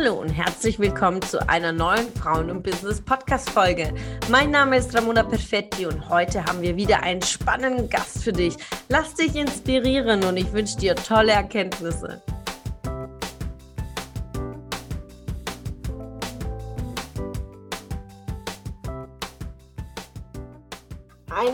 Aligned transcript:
Hallo 0.00 0.14
und 0.20 0.28
herzlich 0.28 0.78
willkommen 0.78 1.20
zu 1.20 1.48
einer 1.48 1.72
neuen 1.72 2.06
Frauen 2.12 2.52
und 2.52 2.62
Business 2.62 3.00
Podcast 3.00 3.50
Folge. 3.50 3.92
Mein 4.30 4.52
Name 4.52 4.76
ist 4.76 4.94
Ramona 4.94 5.24
Perfetti 5.24 5.86
und 5.86 6.08
heute 6.08 6.44
haben 6.44 6.62
wir 6.62 6.76
wieder 6.76 7.02
einen 7.02 7.20
spannenden 7.20 7.90
Gast 7.90 8.22
für 8.22 8.32
dich. 8.32 8.54
Lass 8.88 9.14
dich 9.14 9.34
inspirieren 9.34 10.22
und 10.22 10.36
ich 10.36 10.52
wünsche 10.52 10.78
dir 10.78 10.94
tolle 10.94 11.32
Erkenntnisse. 11.32 12.22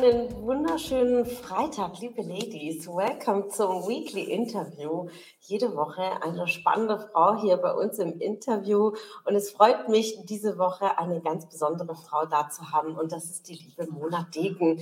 Einen 0.05 0.45
wunderschönen 0.45 1.25
Freitag, 1.25 1.99
liebe 1.99 2.21
Ladies. 2.21 2.87
Welcome 2.87 3.49
zum 3.49 3.89
Weekly 3.89 4.25
Interview. 4.25 5.09
Jede 5.41 5.75
Woche 5.75 6.23
eine 6.23 6.47
spannende 6.47 6.99
Frau 6.99 7.41
hier 7.41 7.57
bei 7.57 7.73
uns 7.73 7.99
im 7.99 8.21
Interview. 8.21 8.93
Und 9.25 9.35
es 9.35 9.51
freut 9.51 9.89
mich, 9.89 10.19
diese 10.27 10.59
Woche 10.59 10.99
eine 10.99 11.23
ganz 11.23 11.49
besondere 11.49 11.95
Frau 11.97 12.27
da 12.27 12.51
zu 12.51 12.71
haben. 12.71 12.99
Und 12.99 13.13
das 13.13 13.31
ist 13.31 13.49
die 13.49 13.55
liebe 13.55 13.91
Mona 13.91 14.29
Degen. 14.35 14.79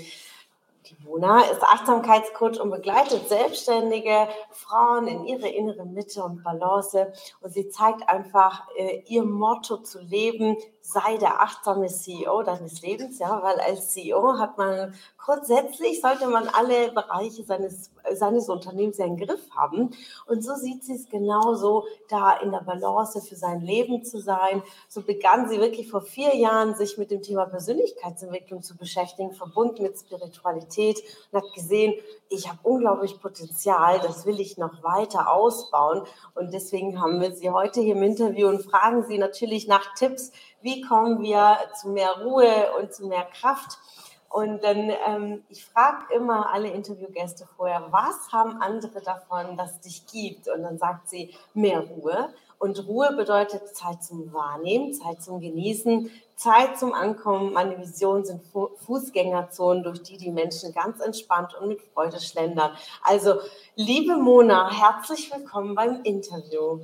Die 0.87 0.97
Mona 1.05 1.43
ist 1.43 1.63
Achtsamkeitscoach 1.63 2.61
und 2.61 2.73
begleitet 2.73 3.29
selbstständige 3.29 4.27
Frauen 4.51 5.07
in 5.07 5.25
ihre 5.27 5.49
innere 5.49 5.87
Mitte 5.87 6.25
und 6.25 6.43
Balance. 6.43 7.13
Und 7.41 7.55
sie 7.55 7.69
zeigt 7.69 8.09
einfach 8.09 8.67
äh, 8.77 9.03
ihr 9.07 9.23
Motto 9.23 9.77
zu 9.77 10.01
leben, 10.01 10.57
sei 10.85 11.17
der 11.17 11.41
achtsame 11.41 11.87
CEO 11.87 12.43
deines 12.43 12.83
Lebens, 12.83 13.21
ja, 13.21 13.41
weil 13.43 13.61
als 13.61 13.91
CEO 13.91 14.37
hat 14.39 14.59
man 14.59 14.95
grundsätzlich 15.17 16.01
sollte 16.01 16.27
man 16.27 16.49
alle 16.49 16.91
Bereiche 16.91 17.45
seines, 17.45 17.91
seines 18.13 18.49
Unternehmens 18.49 18.99
ja 18.99 19.07
im 19.07 19.17
Griff 19.17 19.49
haben. 19.55 19.91
Und 20.27 20.43
so 20.43 20.57
sieht 20.57 20.83
sie 20.83 20.95
es 20.95 21.09
genauso, 21.09 21.85
da 22.09 22.37
in 22.39 22.51
der 22.51 22.63
Balance 22.63 23.21
für 23.21 23.37
sein 23.37 23.61
Leben 23.61 24.05
zu 24.05 24.19
sein. 24.19 24.63
So 24.89 25.03
begann 25.03 25.49
sie 25.49 25.61
wirklich 25.61 25.89
vor 25.89 26.03
vier 26.03 26.35
Jahren, 26.35 26.75
sich 26.75 26.99
mit 26.99 27.13
dem 27.13 27.23
Thema 27.23 27.47
Persönlichkeitsentwicklung 27.47 28.63
zu 28.63 28.77
beschäftigen, 28.77 29.33
verbunden 29.33 29.85
mit 29.85 29.97
Spiritualität 29.97 31.01
und 31.31 31.43
hat 31.43 31.55
gesehen, 31.55 31.95
ich 32.29 32.49
habe 32.49 32.59
unglaublich 32.65 33.21
Potenzial, 33.21 34.01
das 34.01 34.27
will 34.27 34.41
ich 34.41 34.59
noch 34.59 34.83
weiter 34.83 35.31
ausbauen. 35.33 36.03
Und 36.35 36.53
deswegen 36.53 37.01
haben 37.01 37.21
wir 37.21 37.31
sie 37.33 37.51
heute 37.51 37.81
hier 37.81 37.95
im 37.95 38.03
Interview 38.03 38.49
und 38.49 38.63
fragen 38.65 39.05
sie 39.05 39.19
natürlich 39.19 39.69
nach 39.69 39.95
Tipps, 39.95 40.33
wie 40.63 40.81
kommen 40.81 41.23
wir 41.23 41.59
zu 41.81 41.89
mehr 41.89 42.23
Ruhe 42.23 42.73
und 42.79 42.95
zu 42.95 43.07
mehr 43.07 43.25
Kraft. 43.25 43.79
Und 44.29 44.65
dann, 44.65 44.91
ähm, 45.07 45.45
ich 45.51 45.65
frage 45.65 46.15
immer 46.15 46.51
alle 46.51 46.71
Interviewgäste 46.71 47.47
vorher, 47.57 47.89
was 47.91 48.33
haben 48.33 48.63
andere 48.63 49.03
davon, 49.03 49.59
dass 49.59 49.73
es 49.73 49.81
dich 49.81 50.07
gibt? 50.07 50.49
Und 50.49 50.63
dann 50.63 50.79
sagt 50.79 51.11
sie, 51.11 51.35
mehr 51.53 51.81
Ruhe. 51.81 52.33
Und 52.59 52.87
Ruhe 52.87 53.13
bedeutet 53.15 53.77
Zeit 53.77 54.03
zum 54.03 54.33
Wahrnehmen, 54.33 54.95
Zeit 54.95 55.21
zum 55.21 55.41
Genießen, 55.41 56.11
Zeit 56.37 56.79
zum 56.79 56.95
Ankommen. 56.95 57.53
Meine 57.53 57.77
Vision 57.77 58.25
sind 58.25 58.41
Fußgängerzonen, 58.87 59.83
durch 59.83 60.03
die 60.03 60.17
die 60.17 60.31
Menschen 60.31 60.73
ganz 60.73 61.01
entspannt 61.01 61.55
und 61.61 61.69
mit 61.69 61.83
Freude 61.83 62.21
schlendern. 62.21 62.71
Also, 63.03 63.41
liebe 63.75 64.17
Mona, 64.17 64.71
herzlich 64.71 65.31
willkommen 65.31 65.75
beim 65.75 66.03
Interview. 66.05 66.81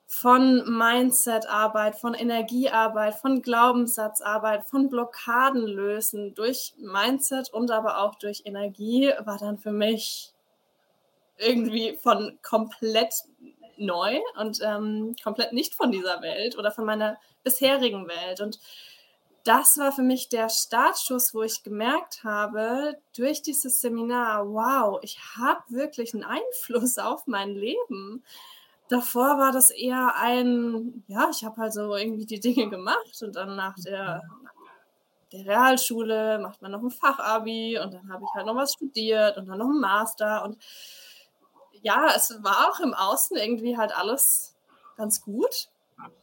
von 0.07 0.65
Mindset-Arbeit, 0.69 1.95
von 1.95 2.15
Energiearbeit, 2.15 3.15
von 3.15 3.43
Glaubenssatzarbeit, 3.43 4.67
von 4.67 4.89
Blockaden 4.91 5.63
lösen 5.67 6.35
durch 6.35 6.75
Mindset 6.79 7.51
und 7.53 7.71
aber 7.71 8.01
auch 8.01 8.17
durch 8.17 8.43
Energie 8.45 9.13
war 9.21 9.39
dann 9.39 9.57
für 9.57 9.71
mich 9.71 10.35
irgendwie 11.39 11.97
von 11.97 12.39
komplett 12.43 13.15
neu 13.77 14.19
und 14.37 14.59
ähm, 14.63 15.15
komplett 15.23 15.53
nicht 15.53 15.75
von 15.75 15.93
dieser 15.93 16.21
Welt 16.23 16.59
oder 16.59 16.73
von 16.73 16.85
meiner 16.85 17.17
bisherigen 17.45 18.09
Welt. 18.09 18.41
Und 18.41 18.59
das 19.45 19.79
war 19.79 19.93
für 19.93 20.03
mich 20.03 20.29
der 20.29 20.49
Startschuss, 20.49 21.35
wo 21.35 21.43
ich 21.43 21.63
gemerkt 21.63 22.25
habe, 22.25 22.97
durch 23.17 23.43
dieses 23.43 23.81
Seminar, 23.81 24.47
wow, 24.49 24.99
ich 25.03 25.19
habe 25.37 25.63
wirklich 25.69 26.15
einen 26.15 26.25
Einfluss 26.25 26.99
auf 26.99 27.27
mein 27.27 27.51
Leben. 27.51 28.23
Davor 28.89 29.39
war 29.39 29.53
das 29.53 29.71
eher 29.71 30.17
ein, 30.17 31.05
ja, 31.07 31.29
ich 31.31 31.45
habe 31.45 31.61
halt 31.61 31.73
so 31.73 31.95
irgendwie 31.95 32.27
die 32.27 32.41
Dinge 32.41 32.69
gemacht 32.69 33.23
und 33.23 33.37
dann 33.37 33.55
nach 33.57 33.77
der, 33.85 34.21
der 35.33 35.47
Realschule 35.47 36.41
macht 36.41 36.61
man 36.61 36.73
noch 36.73 36.83
ein 36.83 36.91
Fachabi 36.91 37.79
und 37.79 37.95
dann 37.95 38.13
habe 38.13 38.25
ich 38.25 38.35
halt 38.35 38.47
noch 38.47 38.57
was 38.57 38.73
studiert 38.73 39.37
und 39.37 39.47
dann 39.47 39.59
noch 39.59 39.69
ein 39.69 39.81
Master 39.81 40.45
und 40.45 40.59
ja, 41.83 42.09
es 42.15 42.37
war 42.43 42.69
auch 42.69 42.81
im 42.81 42.93
Außen 42.93 43.37
irgendwie 43.37 43.79
halt 43.79 43.97
alles 43.97 44.55
ganz 44.97 45.23
gut. 45.23 45.69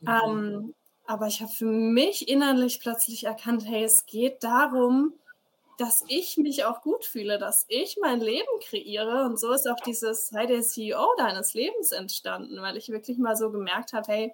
Mhm. 0.02 0.08
Ähm, 0.08 0.76
aber 1.08 1.28
ich 1.28 1.42
habe 1.42 1.52
für 1.52 1.66
mich 1.66 2.28
innerlich 2.28 2.80
plötzlich 2.80 3.24
erkannt, 3.24 3.64
hey, 3.66 3.84
es 3.84 4.06
geht 4.06 4.44
darum, 4.44 5.14
dass 5.78 6.04
ich 6.08 6.38
mich 6.38 6.66
auch 6.66 6.82
gut 6.82 7.06
fühle, 7.06 7.38
dass 7.38 7.66
ich 7.70 7.98
mein 8.02 8.20
Leben 8.20 8.48
kreiere. 8.68 9.26
Und 9.26 9.40
so 9.40 9.52
ist 9.52 9.70
auch 9.70 9.80
dieses 9.80 10.28
Sei 10.28 10.46
der 10.46 10.62
CEO 10.62 11.08
deines 11.18 11.54
Lebens 11.54 11.92
entstanden, 11.92 12.62
weil 12.62 12.78
ich 12.78 12.90
wirklich 12.90 13.18
mal 13.18 13.36
so 13.36 13.52
gemerkt 13.52 13.94
habe, 13.94 14.12
hey, 14.12 14.34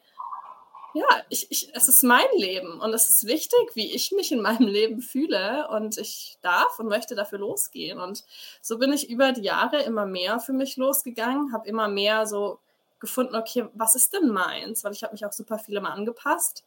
ja, 0.93 1.07
ich, 1.29 1.51
ich, 1.51 1.69
es 1.73 1.87
ist 1.87 2.03
mein 2.03 2.25
Leben 2.37 2.79
und 2.79 2.93
es 2.93 3.09
ist 3.09 3.27
wichtig, 3.27 3.71
wie 3.73 3.93
ich 3.93 4.11
mich 4.11 4.31
in 4.31 4.41
meinem 4.41 4.67
Leben 4.67 5.01
fühle 5.01 5.67
und 5.69 5.97
ich 5.97 6.37
darf 6.41 6.79
und 6.79 6.87
möchte 6.87 7.15
dafür 7.15 7.39
losgehen. 7.39 7.99
Und 7.99 8.23
so 8.61 8.77
bin 8.77 8.93
ich 8.93 9.09
über 9.09 9.31
die 9.31 9.41
Jahre 9.41 9.81
immer 9.81 10.05
mehr 10.05 10.39
für 10.39 10.53
mich 10.53 10.77
losgegangen, 10.77 11.51
habe 11.51 11.67
immer 11.67 11.87
mehr 11.87 12.27
so 12.27 12.59
gefunden, 12.99 13.35
okay, 13.35 13.65
was 13.73 13.95
ist 13.95 14.13
denn 14.13 14.29
meins? 14.29 14.83
Weil 14.83 14.93
ich 14.93 15.03
habe 15.03 15.13
mich 15.13 15.25
auch 15.25 15.33
super 15.33 15.57
viel 15.57 15.75
immer 15.75 15.91
angepasst. 15.91 16.63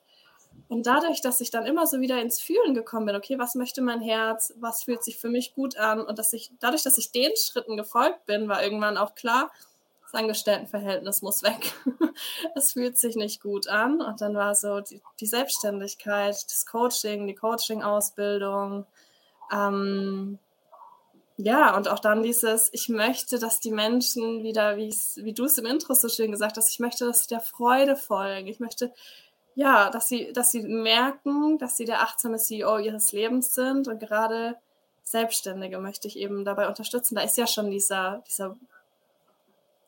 Und 0.69 0.87
dadurch, 0.87 1.21
dass 1.21 1.41
ich 1.41 1.51
dann 1.51 1.67
immer 1.67 1.87
so 1.87 2.01
wieder 2.01 2.21
ins 2.21 2.41
Fühlen 2.41 2.75
gekommen 2.75 3.07
bin, 3.07 3.17
okay, 3.17 3.39
was 3.39 3.55
möchte 3.55 3.83
mein 3.83 4.01
Herz, 4.01 4.53
was 4.59 4.83
fühlt 4.83 5.05
sich 5.05 5.19
für 5.19 5.29
mich 5.29 5.55
gut 5.55 5.77
an 5.77 6.01
und 6.01 6.19
dass 6.19 6.33
ich, 6.33 6.51
dadurch, 6.61 6.83
dass 6.83 6.99
ich 6.99 7.13
den 7.13 7.31
Schritten 7.37 7.77
gefolgt 7.77 8.27
bin, 8.27 8.49
war 8.49 8.63
irgendwann 8.63 8.97
auch 8.97 9.15
klar, 9.15 9.51
das 10.03 10.15
Angestelltenverhältnis 10.15 11.23
muss 11.23 11.43
weg. 11.43 11.73
es 12.55 12.73
fühlt 12.73 12.99
sich 12.99 13.17
nicht 13.17 13.43
gut 13.43 13.69
an. 13.69 14.01
Und 14.01 14.21
dann 14.21 14.35
war 14.35 14.55
so 14.55 14.81
die, 14.81 15.03
die 15.21 15.27
Selbstständigkeit, 15.27 16.35
das 16.35 16.67
Coaching, 16.67 17.27
die 17.27 17.35
Coaching-Ausbildung, 17.35 18.87
ähm, 19.53 20.39
ja, 21.39 21.77
und 21.77 21.89
auch 21.89 21.99
dann 21.99 22.23
dieses, 22.23 22.71
ich 22.73 22.89
möchte, 22.89 23.39
dass 23.39 23.61
die 23.61 23.71
Menschen 23.71 24.43
wieder, 24.43 24.79
wie 24.79 25.33
du 25.35 25.45
es 25.45 25.59
im 25.59 25.67
Intro 25.67 25.93
so 25.93 26.09
schön 26.09 26.31
gesagt 26.33 26.57
hast, 26.57 26.71
ich 26.71 26.81
möchte, 26.81 27.05
dass 27.05 27.23
sie 27.23 27.29
der 27.29 27.41
Freude 27.41 27.95
folgen. 27.95 28.49
Ich 28.49 28.59
möchte, 28.59 28.91
ja, 29.57 29.91
dass 29.91 30.07
sie, 30.07 30.33
dass 30.33 30.53
sie 30.53 30.63
merken, 30.63 31.59
dass 31.59 31.77
sie 31.77 31.85
der 31.85 32.03
achtsame 32.03 32.37
CEO 32.37 32.79
ihres 32.79 33.11
Lebens 33.13 33.55
sind 33.55 33.89
und 33.89 33.99
gerade 33.99 34.57
Selbstständige 35.03 35.79
möchte 35.79 36.07
ich 36.09 36.17
eben 36.19 36.45
dabei 36.45 36.69
unterstützen. 36.69 37.17
Da 37.17 37.23
ist 37.23 37.37
ja 37.37 37.47
schon 37.49 37.71
dieser, 37.71 38.23
dieser, 38.29 38.57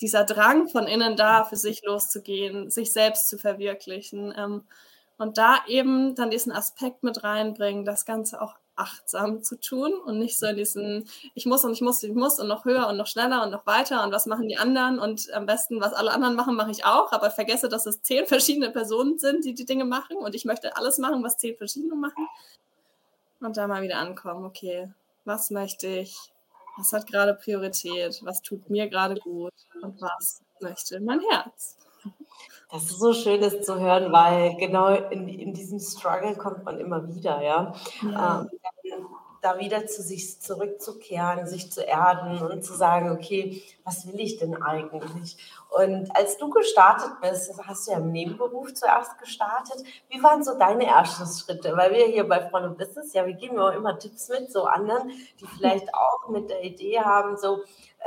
dieser 0.01 0.25
Drang 0.25 0.69
von 0.69 0.87
innen 0.87 1.17
da, 1.17 1.45
für 1.45 1.57
sich 1.57 1.85
loszugehen, 1.85 2.71
sich 2.71 2.93
selbst 2.93 3.29
zu 3.29 3.39
verwirklichen. 3.39 4.35
Ähm, 4.37 4.65
Und 5.19 5.37
da 5.37 5.59
eben 5.67 6.15
dann 6.15 6.31
diesen 6.31 6.53
Aspekt 6.53 7.03
mit 7.03 7.25
reinbringen, 7.25 7.85
das 7.85 8.05
Ganze 8.07 8.41
auch 8.41 8.55
achtsam 8.79 9.43
zu 9.43 9.59
tun 9.61 9.93
und 9.93 10.19
nicht 10.19 10.39
so 10.39 10.47
in 10.47 10.57
diesen, 10.57 11.09
ich 11.35 11.47
muss 11.47 11.65
und 11.65 11.73
ich 11.73 11.81
muss, 11.81 12.03
ich 12.03 12.15
muss 12.15 12.39
und 12.39 12.49
noch 12.49 12.65
höher 12.65 12.89
und 12.89 12.97
noch 12.97 13.07
schneller 13.07 13.43
und 13.43 13.51
noch 13.51 13.67
weiter 13.67 14.05
und 14.05 14.13
was 14.13 14.27
machen 14.27 14.49
die 14.49 14.57
anderen 14.57 14.99
und 14.99 15.33
am 15.33 15.47
besten, 15.47 15.81
was 15.81 15.93
alle 15.93 16.13
anderen 16.13 16.37
machen, 16.37 16.57
mache 16.57 16.71
ich 16.71 16.85
auch, 16.85 17.13
aber 17.13 17.31
vergesse, 17.31 17.69
dass 17.69 17.87
es 17.87 18.03
zehn 18.03 18.27
verschiedene 18.29 18.71
Personen 18.71 19.19
sind, 19.19 19.45
die 19.45 19.55
die 19.55 19.67
Dinge 19.67 19.85
machen 19.85 20.17
und 20.17 20.35
ich 20.35 20.45
möchte 20.45 20.77
alles 20.77 20.99
machen, 20.99 21.23
was 21.23 21.39
zehn 21.39 21.57
verschiedene 21.57 21.95
machen. 21.95 22.27
Und 23.41 23.57
da 23.57 23.67
mal 23.69 23.83
wieder 23.83 23.99
ankommen, 23.99 24.45
okay, 24.45 24.93
was 25.25 25.51
möchte 25.51 25.87
ich, 25.87 26.17
was 26.77 26.93
hat 26.93 27.07
gerade 27.07 27.35
Priorität, 27.35 28.21
was 28.25 28.43
tut 28.43 28.69
mir 28.71 28.89
gerade 28.89 29.15
gut 29.17 29.53
und 29.83 30.01
was 30.01 30.43
möchte 30.61 31.01
mein 31.01 31.21
Herz. 31.31 31.77
Das 32.71 32.83
ist 32.83 32.99
so 32.99 33.15
schön, 33.15 33.41
das 33.41 33.63
zu 33.63 33.81
hören, 33.81 34.13
weil 34.13 34.57
genau 34.57 34.89
in, 34.89 35.27
in 35.27 35.55
diesem 35.55 35.79
Struggle 35.81 36.37
kommt 36.37 36.65
man 36.65 36.79
immer 36.79 37.09
wieder, 37.09 37.43
ja. 37.43 37.75
ja. 38.03 38.41
Ähm, 38.43 38.51
da 39.41 39.59
wieder 39.59 39.87
zu 39.87 40.03
sich 40.03 40.41
zurückzukehren, 40.41 41.47
sich 41.47 41.71
zu 41.71 41.83
erden 41.83 42.43
und 42.43 42.65
zu 42.65 42.75
sagen, 42.75 43.11
okay, 43.11 43.63
was 43.85 44.07
will 44.07 44.19
ich 44.19 44.37
denn 44.39 44.61
eigentlich? 44.63 45.37
Und 45.71 46.15
als 46.17 46.39
du 46.39 46.51
gestartet 46.51 47.13
bist, 47.21 47.53
hast 47.65 47.87
du 47.87 47.93
ja 47.93 47.99
im 47.99 48.11
Nebenberuf 48.11 48.75
zuerst 48.75 49.19
gestartet. 49.19 49.85
Wie 50.09 50.23
waren 50.23 50.43
so 50.43 50.59
deine 50.59 50.87
ersten 50.87 51.27
Schritte? 51.27 51.77
Weil 51.77 51.93
wir 51.95 52.07
hier 52.07 52.27
bei 52.27 52.49
Freunde 52.49 52.71
Business, 52.71 53.13
ja, 53.13 53.27
wir 53.27 53.35
geben 53.35 53.59
auch 53.59 53.73
immer 53.73 53.99
Tipps 53.99 54.29
mit, 54.29 54.51
so 54.51 54.65
anderen, 54.65 55.09
die 55.09 55.47
vielleicht 55.47 55.87
auch 55.95 56.29
mit 56.31 56.51
der 56.51 56.65
Idee 56.65 57.01
haben, 57.01 57.37
so, 57.37 57.61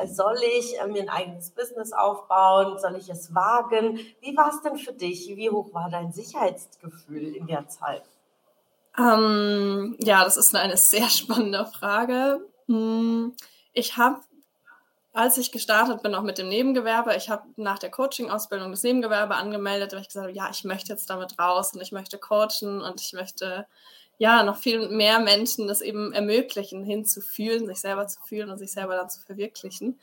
soll 0.05 0.37
ich 0.57 0.79
äh, 0.79 0.87
mir 0.87 1.01
ein 1.03 1.09
eigenes 1.09 1.51
Business 1.51 1.93
aufbauen? 1.93 2.79
Soll 2.79 2.95
ich 2.95 3.09
es 3.09 3.33
wagen? 3.33 3.99
Wie 4.21 4.35
war 4.35 4.49
es 4.49 4.61
denn 4.61 4.77
für 4.77 4.93
dich? 4.93 5.27
Wie 5.35 5.49
hoch 5.49 5.73
war 5.73 5.89
dein 5.89 6.11
Sicherheitsgefühl 6.11 7.35
in 7.35 7.47
der 7.47 7.67
Zeit? 7.67 8.03
Ähm, 8.97 9.95
ja, 9.99 10.23
das 10.23 10.37
ist 10.37 10.55
eine 10.55 10.77
sehr 10.77 11.09
spannende 11.09 11.65
Frage. 11.65 12.45
Hm, 12.67 13.33
ich 13.73 13.97
habe, 13.97 14.19
als 15.13 15.37
ich 15.37 15.51
gestartet 15.51 16.01
bin, 16.01 16.15
auch 16.15 16.23
mit 16.23 16.37
dem 16.37 16.49
Nebengewerbe, 16.49 17.15
ich 17.15 17.29
habe 17.29 17.43
nach 17.55 17.79
der 17.79 17.91
Coaching-Ausbildung 17.91 18.71
das 18.71 18.83
Nebengewerbe 18.83 19.35
angemeldet, 19.35 19.93
weil 19.93 20.01
ich 20.01 20.07
gesagt 20.07 20.27
habe, 20.27 20.35
ja, 20.35 20.49
ich 20.51 20.63
möchte 20.63 20.91
jetzt 20.91 21.09
damit 21.09 21.39
raus 21.39 21.73
und 21.73 21.81
ich 21.81 21.91
möchte 21.91 22.17
coachen 22.17 22.81
und 22.81 23.01
ich 23.01 23.13
möchte 23.13 23.65
ja 24.21 24.43
noch 24.43 24.57
viel 24.57 24.87
mehr 24.89 25.19
Menschen 25.19 25.67
das 25.67 25.81
eben 25.81 26.13
ermöglichen, 26.13 26.83
hinzufühlen, 26.83 27.65
sich 27.65 27.79
selber 27.79 28.05
zu 28.05 28.21
fühlen 28.21 28.51
und 28.51 28.59
sich 28.59 28.71
selber 28.71 28.95
dann 28.95 29.09
zu 29.09 29.19
verwirklichen. 29.19 29.99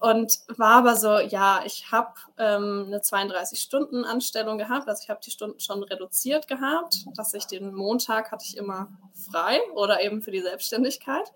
Und 0.00 0.40
war 0.48 0.78
aber 0.78 0.96
so, 0.96 1.20
ja, 1.20 1.62
ich 1.64 1.92
habe 1.92 2.14
ähm, 2.38 2.86
eine 2.88 2.98
32-Stunden-Anstellung 2.98 4.58
gehabt, 4.58 4.88
also 4.88 5.00
ich 5.04 5.10
habe 5.10 5.20
die 5.24 5.30
Stunden 5.30 5.60
schon 5.60 5.84
reduziert 5.84 6.48
gehabt, 6.48 7.06
dass 7.14 7.34
ich 7.34 7.46
den 7.46 7.72
Montag 7.72 8.32
hatte 8.32 8.44
ich 8.44 8.56
immer 8.56 8.88
frei 9.30 9.60
oder 9.74 10.02
eben 10.02 10.22
für 10.22 10.32
die 10.32 10.42
Selbstständigkeit. 10.42 11.32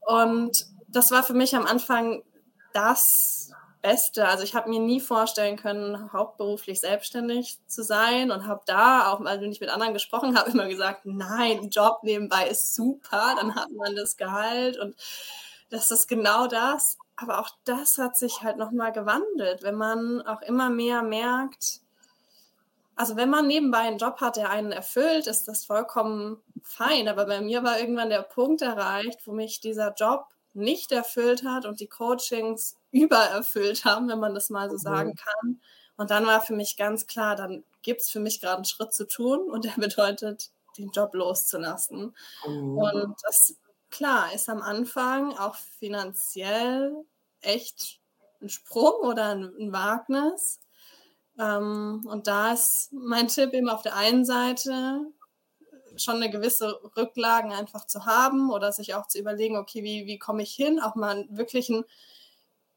Und 0.00 0.64
das 0.88 1.10
war 1.10 1.22
für 1.22 1.34
mich 1.34 1.54
am 1.54 1.66
Anfang 1.66 2.22
das 2.72 3.47
Beste. 3.80 4.26
Also 4.26 4.44
ich 4.44 4.54
habe 4.54 4.68
mir 4.68 4.80
nie 4.80 5.00
vorstellen 5.00 5.56
können, 5.56 6.12
hauptberuflich 6.12 6.80
selbstständig 6.80 7.58
zu 7.66 7.82
sein 7.82 8.30
und 8.30 8.46
habe 8.46 8.62
da, 8.66 9.12
auch 9.12 9.24
wenn 9.24 9.52
ich 9.52 9.60
mit 9.60 9.70
anderen 9.70 9.94
gesprochen 9.94 10.36
habe, 10.38 10.50
immer 10.50 10.68
gesagt, 10.68 11.04
nein, 11.04 11.70
Job 11.70 12.00
nebenbei 12.02 12.48
ist 12.48 12.74
super, 12.74 13.34
dann 13.36 13.54
hat 13.54 13.70
man 13.70 13.96
das 13.96 14.16
Gehalt 14.16 14.78
und 14.78 14.96
das 15.70 15.90
ist 15.90 16.08
genau 16.08 16.46
das 16.46 16.98
aber 17.20 17.40
auch 17.40 17.50
das 17.64 17.98
hat 17.98 18.16
sich 18.16 18.42
halt 18.42 18.58
nochmal 18.58 18.92
gewandelt, 18.92 19.64
wenn 19.64 19.74
man 19.74 20.22
auch 20.22 20.40
immer 20.42 20.70
mehr 20.70 21.02
merkt, 21.02 21.80
also 22.94 23.16
wenn 23.16 23.30
man 23.30 23.46
nebenbei 23.46 23.78
einen 23.78 23.98
Job 23.98 24.20
hat, 24.20 24.36
der 24.36 24.50
einen 24.50 24.72
erfüllt, 24.72 25.28
ist 25.28 25.46
das 25.46 25.64
vollkommen 25.64 26.42
fein. 26.64 27.06
Aber 27.06 27.26
bei 27.26 27.40
mir 27.40 27.62
war 27.62 27.78
irgendwann 27.78 28.10
der 28.10 28.22
Punkt 28.22 28.60
erreicht, 28.60 29.24
wo 29.24 29.32
mich 29.32 29.60
dieser 29.60 29.94
Job 29.94 30.26
nicht 30.58 30.92
erfüllt 30.92 31.44
hat 31.44 31.66
und 31.66 31.80
die 31.80 31.88
Coachings 31.88 32.76
übererfüllt 32.90 33.84
haben, 33.84 34.08
wenn 34.08 34.20
man 34.20 34.34
das 34.34 34.50
mal 34.50 34.68
so 34.68 34.76
mhm. 34.76 34.80
sagen 34.80 35.14
kann. 35.16 35.60
Und 35.96 36.10
dann 36.10 36.26
war 36.26 36.40
für 36.40 36.54
mich 36.54 36.76
ganz 36.76 37.06
klar, 37.06 37.36
dann 37.36 37.64
gibt 37.82 38.02
es 38.02 38.10
für 38.10 38.20
mich 38.20 38.40
gerade 38.40 38.56
einen 38.56 38.64
Schritt 38.64 38.92
zu 38.92 39.06
tun 39.06 39.50
und 39.50 39.64
der 39.64 39.72
bedeutet, 39.76 40.50
den 40.76 40.90
Job 40.90 41.14
loszulassen. 41.14 42.14
Mhm. 42.46 42.78
Und 42.78 43.16
das 43.22 43.56
klar, 43.90 44.32
ist 44.32 44.48
am 44.48 44.62
Anfang 44.62 45.36
auch 45.36 45.56
finanziell 45.56 47.04
echt 47.40 48.00
ein 48.40 48.48
Sprung 48.48 48.94
oder 49.02 49.30
ein, 49.30 49.52
ein 49.58 49.72
Wagnis. 49.72 50.60
Ähm, 51.38 52.04
und 52.06 52.26
da 52.26 52.52
ist 52.52 52.90
mein 52.92 53.28
Tipp 53.28 53.52
eben 53.52 53.68
auf 53.68 53.82
der 53.82 53.96
einen 53.96 54.24
Seite 54.24 55.06
schon 55.98 56.16
eine 56.16 56.30
gewisse 56.30 56.80
Rücklagen 56.96 57.52
einfach 57.52 57.86
zu 57.86 58.06
haben 58.06 58.50
oder 58.50 58.72
sich 58.72 58.94
auch 58.94 59.06
zu 59.06 59.18
überlegen, 59.18 59.56
okay, 59.56 59.82
wie, 59.82 60.06
wie 60.06 60.18
komme 60.18 60.42
ich 60.42 60.52
hin, 60.54 60.80
auch 60.80 60.94
mal 60.94 61.26
wirklich 61.30 61.68
ein, 61.68 61.84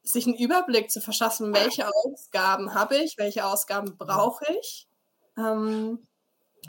sich 0.03 0.25
einen 0.25 0.35
Überblick 0.35 0.91
zu 0.91 1.01
verschaffen, 1.01 1.53
welche 1.53 1.87
Ausgaben 1.87 2.73
habe 2.73 2.97
ich, 2.97 3.17
welche 3.17 3.45
Ausgaben 3.45 3.97
brauche 3.97 4.45
ich. 4.59 4.87
Ähm, 5.37 6.07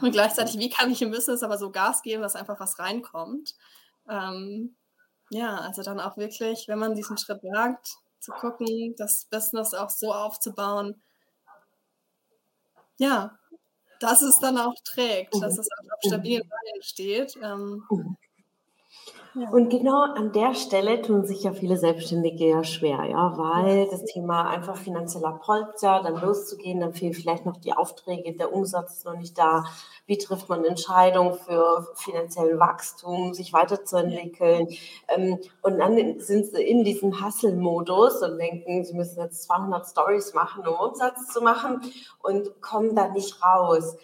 und 0.00 0.12
gleichzeitig, 0.12 0.58
wie 0.58 0.70
kann 0.70 0.90
ich 0.90 1.02
im 1.02 1.10
Business 1.10 1.42
aber 1.42 1.58
so 1.58 1.70
Gas 1.70 2.02
geben, 2.02 2.22
dass 2.22 2.36
einfach 2.36 2.58
was 2.60 2.78
reinkommt. 2.78 3.54
Ähm, 4.08 4.76
ja, 5.30 5.56
also 5.56 5.82
dann 5.82 6.00
auch 6.00 6.16
wirklich, 6.16 6.68
wenn 6.68 6.78
man 6.78 6.94
diesen 6.94 7.18
Schritt 7.18 7.42
wagt, 7.42 7.96
zu 8.20 8.32
gucken, 8.32 8.94
das 8.96 9.26
Business 9.26 9.74
auch 9.74 9.90
so 9.90 10.12
aufzubauen, 10.12 11.02
ja, 12.96 13.38
dass 14.02 14.22
es 14.22 14.38
dann 14.38 14.58
auch 14.58 14.74
trägt, 14.84 15.34
dass 15.40 15.58
es 15.58 15.68
auf 15.70 16.00
stabilen 16.04 16.48
Beinen 16.48 16.82
steht. 16.82 17.36
Ähm, 17.42 17.84
Und 19.34 19.70
genau 19.70 20.02
an 20.02 20.32
der 20.32 20.54
Stelle 20.54 21.00
tun 21.00 21.24
sich 21.24 21.44
ja 21.44 21.52
viele 21.52 21.78
Selbstständige 21.78 22.50
ja 22.50 22.64
schwer, 22.64 23.04
ja, 23.04 23.32
weil 23.36 23.88
das 23.88 24.04
Thema 24.04 24.48
einfach 24.48 24.76
finanzieller 24.76 25.40
Polster, 25.42 26.02
dann 26.02 26.20
loszugehen, 26.20 26.80
dann 26.80 26.92
fehlen 26.92 27.14
vielleicht 27.14 27.46
noch 27.46 27.56
die 27.56 27.72
Aufträge, 27.72 28.34
der 28.34 28.52
Umsatz 28.52 28.98
ist 28.98 29.06
noch 29.06 29.16
nicht 29.16 29.38
da. 29.38 29.64
Wie 30.04 30.18
trifft 30.18 30.50
man 30.50 30.64
Entscheidungen 30.64 31.32
für 31.32 31.88
finanziellen 31.94 32.58
Wachstum, 32.58 33.32
sich 33.32 33.54
weiterzuentwickeln? 33.54 34.68
Ähm, 35.08 35.38
und 35.62 35.78
dann 35.78 36.20
sind 36.20 36.46
sie 36.46 36.62
in 36.62 36.84
diesem 36.84 37.24
Hustle-Modus 37.24 38.22
und 38.22 38.36
denken, 38.36 38.84
sie 38.84 38.94
müssen 38.94 39.20
jetzt 39.20 39.44
200 39.44 39.86
Stories 39.86 40.34
machen, 40.34 40.66
um 40.66 40.74
Umsatz 40.74 41.28
zu 41.28 41.40
machen 41.40 41.80
und 42.22 42.60
kommen 42.60 42.94
da 42.94 43.08
nicht 43.08 43.42
raus. 43.42 43.96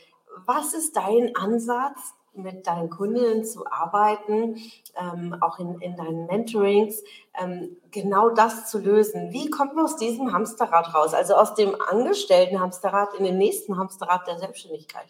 Was 0.47 0.73
ist 0.73 0.97
dein 0.97 1.37
Ansatz, 1.37 2.15
mit 2.39 2.67
deinen 2.67 2.91
Kundinnen 2.91 3.45
zu 3.45 3.67
arbeiten, 3.67 4.57
ähm, 4.97 5.37
auch 5.41 5.59
in, 5.59 5.81
in 5.81 5.97
deinen 5.97 6.27
Mentorings, 6.27 7.03
ähm, 7.41 7.77
genau 7.91 8.31
das 8.31 8.71
zu 8.71 8.79
lösen. 8.79 9.33
Wie 9.33 9.51
kommt 9.51 9.75
man 9.75 9.85
aus 9.85 9.97
diesem 9.97 10.33
Hamsterrad 10.33 10.95
raus, 10.95 11.15
also 11.15 11.35
aus 11.35 11.55
dem 11.55 11.77
angestellten 11.81 12.61
Hamsterrad 12.61 13.15
in 13.15 13.25
den 13.25 13.39
nächsten 13.39 13.77
Hamsterrad 13.77 14.27
der 14.27 14.39
Selbstständigkeit? 14.39 15.07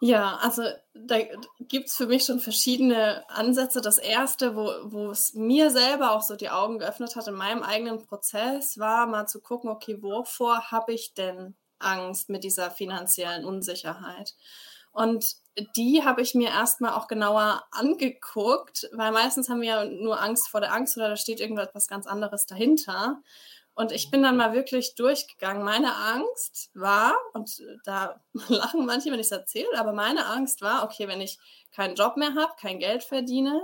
Ja, 0.00 0.36
also 0.36 0.62
da 0.94 1.18
gibt 1.58 1.88
es 1.88 1.96
für 1.96 2.06
mich 2.06 2.24
schon 2.24 2.38
verschiedene 2.38 3.28
Ansätze. 3.28 3.80
Das 3.80 3.98
erste, 3.98 4.54
wo, 4.54 5.10
es 5.10 5.34
mir 5.34 5.70
selber 5.70 6.12
auch 6.12 6.22
so 6.22 6.36
die 6.36 6.50
Augen 6.50 6.78
geöffnet 6.78 7.16
hat 7.16 7.26
in 7.26 7.34
meinem 7.34 7.64
eigenen 7.64 7.98
Prozess, 7.98 8.78
war 8.78 9.06
mal 9.06 9.26
zu 9.26 9.40
gucken, 9.40 9.68
okay, 9.70 10.00
wovor 10.00 10.70
habe 10.70 10.92
ich 10.92 11.14
denn 11.14 11.56
Angst 11.80 12.28
mit 12.28 12.44
dieser 12.44 12.70
finanziellen 12.70 13.44
Unsicherheit? 13.44 14.34
Und 14.98 15.36
die 15.76 16.02
habe 16.04 16.22
ich 16.22 16.34
mir 16.34 16.48
erstmal 16.48 16.94
auch 16.94 17.06
genauer 17.06 17.62
angeguckt, 17.70 18.88
weil 18.90 19.12
meistens 19.12 19.48
haben 19.48 19.60
wir 19.60 19.68
ja 19.68 19.84
nur 19.84 20.20
Angst 20.20 20.48
vor 20.48 20.60
der 20.60 20.72
Angst 20.72 20.96
oder 20.96 21.10
da 21.10 21.16
steht 21.16 21.38
irgendwas 21.38 21.86
ganz 21.86 22.08
anderes 22.08 22.46
dahinter. 22.46 23.22
Und 23.76 23.92
ich 23.92 24.10
bin 24.10 24.24
dann 24.24 24.36
mal 24.36 24.54
wirklich 24.54 24.96
durchgegangen. 24.96 25.62
Meine 25.62 25.94
Angst 25.94 26.70
war, 26.74 27.14
und 27.32 27.62
da 27.84 28.20
lachen 28.48 28.86
manche, 28.86 29.12
wenn 29.12 29.20
ich 29.20 29.26
es 29.26 29.30
erzähle, 29.30 29.78
aber 29.78 29.92
meine 29.92 30.26
Angst 30.26 30.62
war, 30.62 30.82
okay, 30.82 31.06
wenn 31.06 31.20
ich 31.20 31.38
keinen 31.70 31.94
Job 31.94 32.16
mehr 32.16 32.34
habe, 32.34 32.54
kein 32.60 32.80
Geld 32.80 33.04
verdiene, 33.04 33.62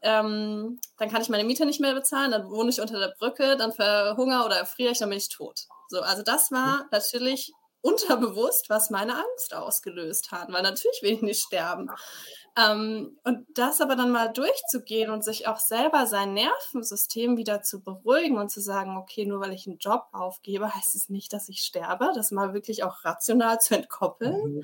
ähm, 0.00 0.80
dann 0.96 1.10
kann 1.10 1.20
ich 1.20 1.28
meine 1.28 1.44
Miete 1.44 1.66
nicht 1.66 1.80
mehr 1.80 1.92
bezahlen, 1.92 2.30
dann 2.30 2.48
wohne 2.48 2.70
ich 2.70 2.80
unter 2.80 2.98
der 2.98 3.14
Brücke, 3.18 3.58
dann 3.58 3.74
verhungere 3.74 4.46
oder 4.46 4.56
erfriere 4.56 4.92
ich, 4.92 5.00
dann 5.00 5.10
bin 5.10 5.18
ich 5.18 5.28
tot. 5.28 5.66
So, 5.88 6.00
also 6.00 6.22
das 6.22 6.50
war 6.50 6.86
natürlich 6.90 7.52
unterbewusst, 7.82 8.70
was 8.70 8.90
meine 8.90 9.16
Angst 9.16 9.54
ausgelöst 9.54 10.32
hat, 10.32 10.50
weil 10.52 10.62
natürlich 10.62 11.02
will 11.02 11.12
ich 11.12 11.22
nicht 11.22 11.42
sterben. 11.42 11.90
Ähm, 12.56 13.18
und 13.24 13.46
das 13.54 13.80
aber 13.80 13.96
dann 13.96 14.10
mal 14.10 14.32
durchzugehen 14.32 15.10
und 15.10 15.24
sich 15.24 15.48
auch 15.48 15.58
selber 15.58 16.06
sein 16.06 16.34
Nervensystem 16.34 17.36
wieder 17.36 17.62
zu 17.62 17.82
beruhigen 17.82 18.38
und 18.38 18.50
zu 18.50 18.60
sagen, 18.60 18.96
okay, 18.96 19.24
nur 19.24 19.40
weil 19.40 19.52
ich 19.52 19.66
einen 19.66 19.78
Job 19.78 20.04
aufgebe, 20.12 20.74
heißt 20.74 20.94
es 20.94 21.08
nicht, 21.08 21.32
dass 21.32 21.48
ich 21.48 21.60
sterbe, 21.60 22.10
das 22.14 22.30
mal 22.30 22.52
wirklich 22.54 22.84
auch 22.84 23.04
rational 23.04 23.58
zu 23.58 23.74
entkoppeln. 23.74 24.56
Mhm. 24.56 24.62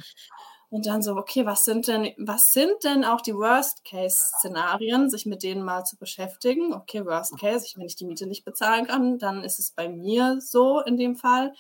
Und 0.70 0.84
dann 0.84 1.00
so, 1.00 1.16
okay, 1.16 1.46
was 1.46 1.64
sind 1.64 1.88
denn, 1.88 2.12
was 2.18 2.50
sind 2.50 2.84
denn 2.84 3.02
auch 3.02 3.22
die 3.22 3.34
Worst-Case-Szenarien, 3.34 5.08
sich 5.08 5.24
mit 5.24 5.42
denen 5.42 5.64
mal 5.64 5.84
zu 5.84 5.96
beschäftigen? 5.96 6.74
Okay, 6.74 7.06
Worst 7.06 7.38
Case, 7.38 7.66
wenn 7.76 7.86
ich 7.86 7.96
die 7.96 8.04
Miete 8.04 8.26
nicht 8.26 8.44
bezahlen 8.44 8.86
kann, 8.86 9.18
dann 9.18 9.44
ist 9.44 9.58
es 9.58 9.70
bei 9.70 9.88
mir 9.88 10.40
so 10.42 10.80
in 10.80 10.98
dem 10.98 11.16
Fall 11.16 11.54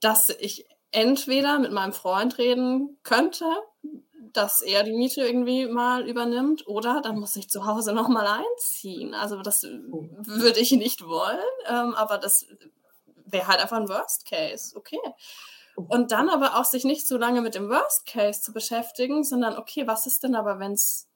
dass 0.00 0.30
ich 0.30 0.66
entweder 0.90 1.58
mit 1.58 1.72
meinem 1.72 1.92
Freund 1.92 2.38
reden 2.38 2.98
könnte, 3.02 3.44
dass 4.32 4.60
er 4.60 4.82
die 4.82 4.92
Miete 4.92 5.22
irgendwie 5.22 5.66
mal 5.66 6.08
übernimmt 6.08 6.66
oder 6.66 7.00
dann 7.00 7.18
muss 7.18 7.36
ich 7.36 7.48
zu 7.48 7.66
Hause 7.66 7.92
nochmal 7.94 8.26
einziehen. 8.26 9.14
Also 9.14 9.42
das 9.42 9.64
oh. 9.64 10.08
würde 10.22 10.60
ich 10.60 10.72
nicht 10.72 11.06
wollen, 11.06 11.38
ähm, 11.68 11.94
aber 11.94 12.18
das 12.18 12.46
wäre 13.24 13.46
halt 13.48 13.60
einfach 13.60 13.78
ein 13.78 13.88
Worst 13.88 14.26
Case. 14.26 14.76
Okay. 14.76 14.98
Oh. 15.76 15.84
Und 15.88 16.12
dann 16.12 16.28
aber 16.28 16.58
auch 16.58 16.64
sich 16.64 16.84
nicht 16.84 17.06
so 17.06 17.18
lange 17.18 17.40
mit 17.40 17.54
dem 17.54 17.68
Worst 17.68 18.06
Case 18.06 18.40
zu 18.40 18.52
beschäftigen, 18.52 19.24
sondern 19.24 19.56
okay, 19.56 19.86
was 19.86 20.06
ist 20.06 20.22
denn 20.22 20.34
aber, 20.34 20.58
wenn 20.58 20.72
es 20.72 21.08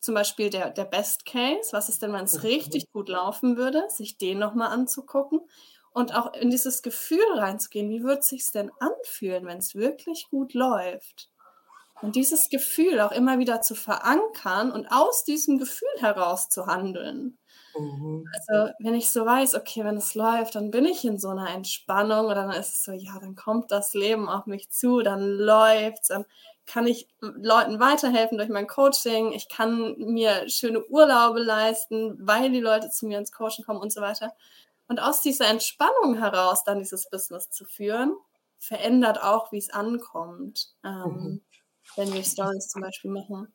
zum 0.00 0.14
Beispiel 0.14 0.48
der, 0.48 0.70
der 0.70 0.84
Best 0.84 1.26
Case, 1.26 1.72
was 1.72 1.88
ist 1.88 2.02
denn, 2.02 2.12
wenn 2.12 2.24
es 2.24 2.42
richtig 2.44 2.90
gut 2.92 3.08
laufen 3.08 3.56
würde, 3.56 3.84
sich 3.90 4.16
den 4.16 4.38
nochmal 4.38 4.68
anzugucken 4.68 5.40
und 5.92 6.14
auch 6.14 6.34
in 6.34 6.50
dieses 6.50 6.82
Gefühl 6.82 7.24
reinzugehen, 7.36 7.90
wie 7.90 8.02
wird 8.02 8.20
es 8.20 8.28
sich 8.28 8.50
denn 8.52 8.70
anfühlen, 8.78 9.46
wenn 9.46 9.58
es 9.58 9.74
wirklich 9.74 10.28
gut 10.30 10.54
läuft? 10.54 11.30
Und 12.00 12.14
dieses 12.14 12.48
Gefühl 12.48 13.00
auch 13.00 13.12
immer 13.12 13.38
wieder 13.38 13.60
zu 13.60 13.74
verankern 13.74 14.70
und 14.70 14.86
aus 14.86 15.24
diesem 15.24 15.58
Gefühl 15.58 15.88
heraus 15.98 16.48
zu 16.48 16.66
handeln. 16.66 17.38
Mhm. 17.76 18.24
Also 18.36 18.72
wenn 18.78 18.94
ich 18.94 19.10
so 19.10 19.26
weiß, 19.26 19.54
okay, 19.56 19.84
wenn 19.84 19.96
es 19.96 20.14
läuft, 20.14 20.54
dann 20.54 20.70
bin 20.70 20.84
ich 20.84 21.04
in 21.04 21.18
so 21.18 21.28
einer 21.28 21.50
Entspannung 21.50 22.26
oder 22.26 22.46
dann 22.46 22.50
ist 22.50 22.74
es 22.74 22.84
so, 22.84 22.92
ja, 22.92 23.18
dann 23.20 23.34
kommt 23.34 23.70
das 23.70 23.94
Leben 23.94 24.28
auf 24.28 24.46
mich 24.46 24.70
zu, 24.70 25.00
dann 25.00 25.20
läuft 25.20 26.02
es, 26.02 26.08
dann 26.08 26.24
kann 26.66 26.86
ich 26.86 27.08
Leuten 27.20 27.80
weiterhelfen 27.80 28.36
durch 28.36 28.50
mein 28.50 28.66
Coaching, 28.66 29.32
ich 29.32 29.48
kann 29.48 29.96
mir 29.98 30.48
schöne 30.48 30.84
Urlaube 30.84 31.40
leisten, 31.40 32.16
weil 32.20 32.50
die 32.52 32.60
Leute 32.60 32.90
zu 32.90 33.06
mir 33.06 33.18
ins 33.18 33.32
Coaching 33.32 33.64
kommen 33.64 33.80
und 33.80 33.92
so 33.92 34.02
weiter. 34.02 34.34
Und 34.88 35.00
aus 35.00 35.20
dieser 35.20 35.46
Entspannung 35.48 36.16
heraus 36.18 36.64
dann 36.64 36.78
dieses 36.78 37.08
Business 37.10 37.50
zu 37.50 37.64
führen, 37.64 38.16
verändert 38.58 39.22
auch, 39.22 39.52
wie 39.52 39.58
es 39.58 39.70
ankommt. 39.70 40.74
Ähm, 40.84 41.02
mhm 41.04 41.40
wenn 41.96 42.12
wir 42.12 42.22
Stories 42.22 42.68
zum 42.68 42.82
Beispiel 42.82 43.10
machen. 43.10 43.48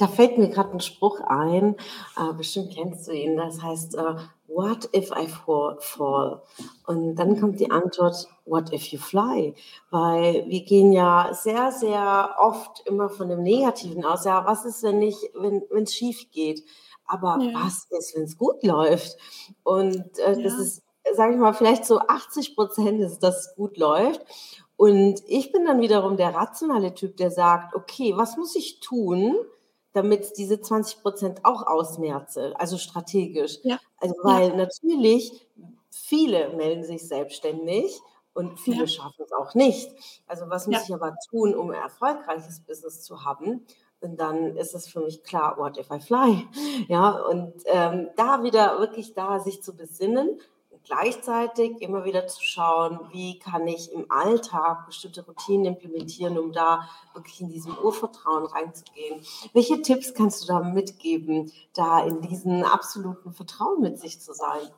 Da 0.00 0.08
fällt 0.08 0.36
mir 0.36 0.48
gerade 0.48 0.72
ein 0.72 0.80
Spruch 0.80 1.20
ein, 1.20 1.76
äh, 2.16 2.32
bestimmt 2.36 2.74
kennst 2.74 3.06
du 3.06 3.12
ihn, 3.12 3.36
das 3.36 3.62
heißt, 3.62 3.94
äh, 3.96 4.14
What 4.52 4.90
if 4.96 5.12
I 5.12 5.28
fall? 5.28 6.42
Und 6.84 7.14
dann 7.14 7.38
kommt 7.38 7.60
die 7.60 7.70
Antwort, 7.70 8.26
What 8.46 8.72
if 8.72 8.86
you 8.86 8.98
fly? 8.98 9.54
Weil 9.90 10.44
wir 10.48 10.64
gehen 10.64 10.92
ja 10.92 11.30
sehr, 11.32 11.70
sehr 11.70 12.34
oft 12.36 12.82
immer 12.84 13.08
von 13.10 13.28
dem 13.28 13.44
Negativen 13.44 14.04
aus. 14.04 14.24
Ja, 14.24 14.44
was 14.44 14.64
ist, 14.64 14.82
wenn 14.82 14.98
nicht, 14.98 15.20
wenn 15.34 15.84
es 15.84 15.94
schief 15.94 16.32
geht? 16.32 16.64
Aber 17.10 17.38
ja. 17.40 17.52
was 17.54 17.86
ist, 17.90 18.14
wenn 18.14 18.22
es 18.22 18.38
gut 18.38 18.62
läuft? 18.62 19.16
Und 19.64 20.18
äh, 20.20 20.36
ja. 20.36 20.42
das 20.42 20.54
ist, 20.54 20.82
sage 21.14 21.34
ich 21.34 21.40
mal, 21.40 21.52
vielleicht 21.52 21.84
so 21.84 21.98
80 21.98 22.54
Prozent 22.54 23.00
ist, 23.00 23.18
dass 23.18 23.46
es 23.46 23.54
gut 23.56 23.76
läuft. 23.76 24.24
Und 24.76 25.20
ich 25.26 25.50
bin 25.50 25.64
dann 25.64 25.80
wiederum 25.80 26.16
der 26.16 26.32
rationale 26.34 26.94
Typ, 26.94 27.16
der 27.16 27.32
sagt, 27.32 27.74
okay, 27.74 28.12
was 28.16 28.36
muss 28.36 28.54
ich 28.54 28.78
tun, 28.78 29.34
damit 29.92 30.38
diese 30.38 30.60
20 30.60 31.02
Prozent 31.02 31.44
auch 31.44 31.66
ausmerze, 31.66 32.54
also 32.56 32.78
strategisch. 32.78 33.58
Ja. 33.64 33.80
Also 33.98 34.14
weil 34.22 34.50
ja. 34.50 34.56
natürlich 34.56 35.48
viele 35.90 36.50
melden 36.50 36.84
sich 36.84 37.06
selbstständig 37.06 38.00
und 38.34 38.60
viele 38.60 38.82
ja. 38.82 38.86
schaffen 38.86 39.24
es 39.24 39.32
auch 39.32 39.54
nicht. 39.54 39.90
Also 40.28 40.48
was 40.48 40.68
muss 40.68 40.88
ich 40.88 40.94
aber 40.94 41.16
tun, 41.28 41.56
um 41.56 41.70
ein 41.70 41.82
erfolgreiches 41.82 42.60
Business 42.60 43.02
zu 43.02 43.24
haben? 43.24 43.66
Und 44.00 44.18
dann 44.18 44.56
ist 44.56 44.74
es 44.74 44.88
für 44.88 45.00
mich 45.00 45.22
klar, 45.22 45.58
what 45.58 45.76
if 45.76 45.90
I 45.90 46.00
fly? 46.00 46.46
Ja, 46.88 47.10
und 47.10 47.54
ähm, 47.66 48.08
da 48.16 48.42
wieder 48.42 48.78
wirklich 48.78 49.12
da 49.14 49.40
sich 49.40 49.62
zu 49.62 49.76
besinnen, 49.76 50.40
gleichzeitig 50.84 51.80
immer 51.82 52.04
wieder 52.04 52.26
zu 52.26 52.42
schauen, 52.42 53.00
wie 53.12 53.38
kann 53.38 53.66
ich 53.68 53.92
im 53.92 54.10
Alltag 54.10 54.86
bestimmte 54.86 55.24
Routinen 55.24 55.66
implementieren, 55.66 56.38
um 56.38 56.52
da 56.52 56.88
wirklich 57.12 57.40
in 57.40 57.48
diesem 57.48 57.76
Urvertrauen 57.78 58.46
reinzugehen. 58.46 59.20
Welche 59.52 59.82
Tipps 59.82 60.14
kannst 60.14 60.42
du 60.42 60.46
da 60.48 60.60
mitgeben, 60.60 61.52
da 61.74 62.02
in 62.04 62.20
diesem 62.22 62.64
absoluten 62.64 63.32
Vertrauen 63.32 63.82
mit 63.82 63.98
sich 63.98 64.20
zu 64.20 64.32
sein? 64.32 64.68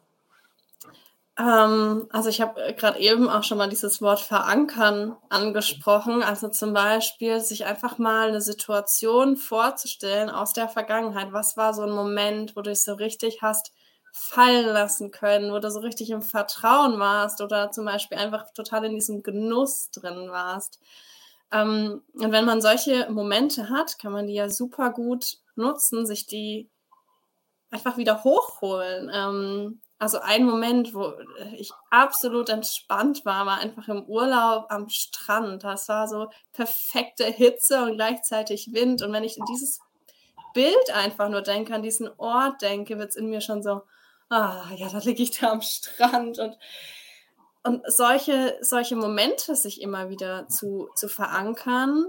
Ähm, 1.43 2.07
also 2.11 2.29
ich 2.29 2.41
habe 2.41 2.63
äh, 2.63 2.73
gerade 2.73 3.01
eben 3.01 3.29
auch 3.29 3.43
schon 3.43 3.59
mal 3.59 3.69
dieses 3.69 4.01
Wort 4.01 4.21
verankern 4.21 5.17
angesprochen. 5.29 6.23
Also 6.23 6.49
zum 6.49 6.73
Beispiel 6.73 7.41
sich 7.41 7.65
einfach 7.67 7.99
mal 7.99 8.29
eine 8.29 8.41
Situation 8.41 9.37
vorzustellen 9.37 10.31
aus 10.31 10.53
der 10.53 10.69
Vergangenheit. 10.69 11.33
Was 11.33 11.57
war 11.57 11.75
so 11.75 11.83
ein 11.83 11.91
Moment, 11.91 12.55
wo 12.55 12.61
du 12.63 12.71
dich 12.71 12.85
so 12.85 12.95
richtig 12.95 13.43
hast 13.43 13.73
fallen 14.13 14.67
lassen 14.67 15.11
können, 15.11 15.53
wo 15.53 15.59
du 15.59 15.71
so 15.71 15.81
richtig 15.81 16.11
im 16.11 16.23
Vertrauen 16.23 16.99
warst 17.01 17.41
oder 17.41 17.71
zum 17.73 17.87
Beispiel 17.87 18.19
einfach 18.19 18.45
total 18.53 18.85
in 18.85 18.95
diesem 18.95 19.23
Genuss 19.23 19.91
drin 19.91 20.31
warst. 20.31 20.79
Ähm, 21.51 22.03
und 22.13 22.31
wenn 22.31 22.45
man 22.45 22.61
solche 22.61 23.11
Momente 23.11 23.69
hat, 23.69 23.99
kann 23.99 24.13
man 24.13 24.27
die 24.27 24.35
ja 24.35 24.49
super 24.49 24.91
gut 24.91 25.39
nutzen, 25.57 26.07
sich 26.07 26.27
die 26.27 26.71
einfach 27.71 27.97
wieder 27.97 28.23
hochholen. 28.23 29.11
Ähm, 29.13 29.81
also 30.02 30.18
ein 30.18 30.44
Moment, 30.44 30.94
wo 30.94 31.12
ich 31.56 31.71
absolut 31.88 32.49
entspannt 32.49 33.25
war, 33.25 33.47
war 33.47 33.59
einfach 33.59 33.87
im 33.87 34.02
Urlaub 34.06 34.66
am 34.68 34.88
Strand. 34.88 35.62
Das 35.62 35.88
war 35.88 36.09
so 36.09 36.28
perfekte 36.52 37.25
Hitze 37.25 37.85
und 37.85 37.94
gleichzeitig 37.94 38.73
Wind. 38.73 39.02
Und 39.02 39.12
wenn 39.12 39.23
ich 39.23 39.38
in 39.38 39.44
dieses 39.44 39.78
Bild 40.54 40.90
einfach 40.92 41.28
nur 41.28 41.40
denke, 41.40 41.73
an 41.73 41.85
diesen 41.85 42.11
Ort 42.18 42.62
denke, 42.62 42.99
wird 42.99 43.11
es 43.11 43.16
in 43.16 43.30
mir 43.30 43.40
schon 43.40 43.62
so, 43.62 43.82
ah, 44.28 44.64
ja, 44.75 44.88
da 44.88 44.99
liege 44.99 45.23
ich 45.23 45.38
da 45.38 45.52
am 45.52 45.62
Strand 45.62 46.40
und, 46.40 46.59
und 47.62 47.82
solche, 47.87 48.59
solche 48.61 48.97
Momente 48.97 49.54
sich 49.54 49.80
immer 49.80 50.09
wieder 50.09 50.49
zu, 50.49 50.88
zu 50.97 51.06
verankern, 51.09 52.06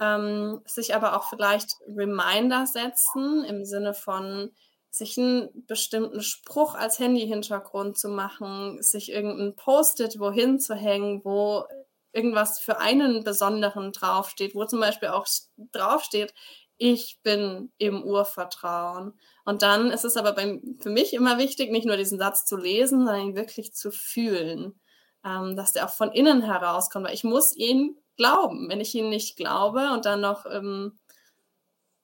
ähm, 0.00 0.60
sich 0.64 0.94
aber 0.94 1.16
auch 1.16 1.28
vielleicht 1.28 1.74
Reminder 1.88 2.66
setzen 2.66 3.42
im 3.42 3.64
Sinne 3.64 3.94
von 3.94 4.52
sich 4.92 5.18
einen 5.18 5.48
bestimmten 5.66 6.20
Spruch 6.20 6.74
als 6.74 6.98
Handy-Hintergrund 6.98 7.98
zu 7.98 8.10
machen, 8.10 8.82
sich 8.82 9.10
irgendein 9.10 9.56
Post-it 9.56 10.20
wohin 10.20 10.60
zu 10.60 10.74
hängen, 10.74 11.22
wo 11.24 11.64
irgendwas 12.12 12.60
für 12.60 12.78
einen 12.78 13.24
Besonderen 13.24 13.92
draufsteht, 13.92 14.54
wo 14.54 14.66
zum 14.66 14.80
Beispiel 14.80 15.08
auch 15.08 15.26
draufsteht, 15.72 16.34
ich 16.76 17.20
bin 17.22 17.72
im 17.78 18.02
Urvertrauen. 18.02 19.18
Und 19.46 19.62
dann 19.62 19.90
ist 19.90 20.04
es 20.04 20.18
aber 20.18 20.32
bei, 20.32 20.60
für 20.80 20.90
mich 20.90 21.14
immer 21.14 21.38
wichtig, 21.38 21.70
nicht 21.70 21.86
nur 21.86 21.96
diesen 21.96 22.18
Satz 22.18 22.44
zu 22.44 22.58
lesen, 22.58 23.06
sondern 23.06 23.28
ihn 23.28 23.36
wirklich 23.36 23.72
zu 23.72 23.90
fühlen, 23.90 24.78
ähm, 25.24 25.56
dass 25.56 25.72
der 25.72 25.86
auch 25.86 25.94
von 25.94 26.12
innen 26.12 26.42
herauskommt. 26.42 27.06
Weil 27.06 27.14
ich 27.14 27.24
muss 27.24 27.56
ihn 27.56 27.96
glauben. 28.18 28.68
Wenn 28.68 28.80
ich 28.80 28.94
ihn 28.94 29.08
nicht 29.08 29.36
glaube 29.36 29.92
und 29.92 30.04
dann 30.04 30.20
noch 30.20 30.44
ähm, 30.44 30.98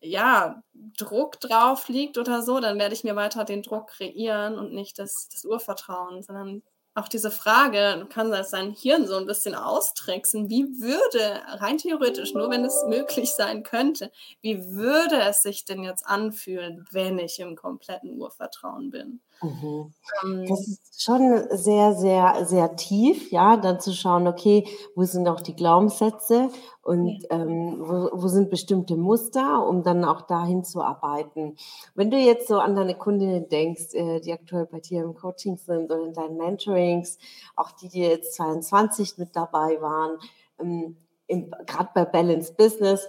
ja, 0.00 0.62
Druck 0.96 1.40
drauf 1.40 1.88
liegt 1.88 2.18
oder 2.18 2.42
so, 2.42 2.60
dann 2.60 2.78
werde 2.78 2.94
ich 2.94 3.04
mir 3.04 3.16
weiter 3.16 3.44
den 3.44 3.62
Druck 3.62 3.88
kreieren 3.88 4.58
und 4.58 4.72
nicht 4.72 4.98
das, 4.98 5.28
das 5.32 5.44
Urvertrauen, 5.44 6.22
sondern 6.22 6.62
auch 6.94 7.08
diese 7.08 7.30
Frage, 7.30 8.06
kann 8.10 8.30
das 8.30 8.50
sein 8.50 8.72
Hirn 8.72 9.06
so 9.06 9.16
ein 9.16 9.26
bisschen 9.26 9.54
austricksen, 9.54 10.50
wie 10.50 10.64
würde, 10.80 11.42
rein 11.60 11.78
theoretisch, 11.78 12.34
nur 12.34 12.50
wenn 12.50 12.64
es 12.64 12.84
möglich 12.88 13.30
sein 13.30 13.62
könnte, 13.62 14.10
wie 14.40 14.74
würde 14.74 15.20
es 15.22 15.42
sich 15.42 15.64
denn 15.64 15.82
jetzt 15.84 16.06
anfühlen, 16.06 16.86
wenn 16.90 17.18
ich 17.18 17.38
im 17.38 17.56
kompletten 17.56 18.20
Urvertrauen 18.20 18.90
bin? 18.90 19.20
Mhm. 19.42 19.92
Ähm, 20.24 20.46
das 20.48 20.66
ist 20.66 21.02
schon 21.02 21.44
sehr, 21.50 21.94
sehr, 21.94 22.44
sehr 22.44 22.76
tief, 22.76 23.30
ja, 23.30 23.56
dann 23.56 23.80
zu 23.80 23.92
schauen, 23.92 24.26
okay, 24.26 24.66
wo 24.94 25.04
sind 25.04 25.28
auch 25.28 25.40
die 25.40 25.54
Glaubenssätze 25.54 26.50
und 26.82 27.06
ja. 27.22 27.28
ähm, 27.30 27.76
wo, 27.80 28.10
wo 28.12 28.28
sind 28.28 28.50
bestimmte 28.50 28.96
Muster, 28.96 29.66
um 29.66 29.82
dann 29.82 30.04
auch 30.04 30.22
dahin 30.22 30.64
zu 30.64 30.82
arbeiten. 30.82 31.56
Wenn 31.94 32.10
du 32.10 32.16
jetzt 32.16 32.48
so 32.48 32.58
an 32.58 32.74
deine 32.74 32.96
Kundinnen 32.96 33.48
denkst, 33.48 33.94
äh, 33.94 34.20
die 34.20 34.32
aktuell 34.32 34.66
bei 34.66 34.80
dir 34.80 35.02
im 35.02 35.14
Coaching 35.14 35.56
sind 35.56 35.84
oder 35.84 36.02
in 36.02 36.14
deinen 36.14 36.36
Mentorings, 36.36 37.18
auch 37.54 37.70
die, 37.72 37.88
die 37.88 38.00
jetzt 38.00 38.34
22 38.34 39.18
mit 39.18 39.36
dabei 39.36 39.80
waren, 39.80 40.18
ähm, 40.58 40.96
gerade 41.28 41.90
bei 41.94 42.04
Balance 42.04 42.54
Business, 42.54 43.06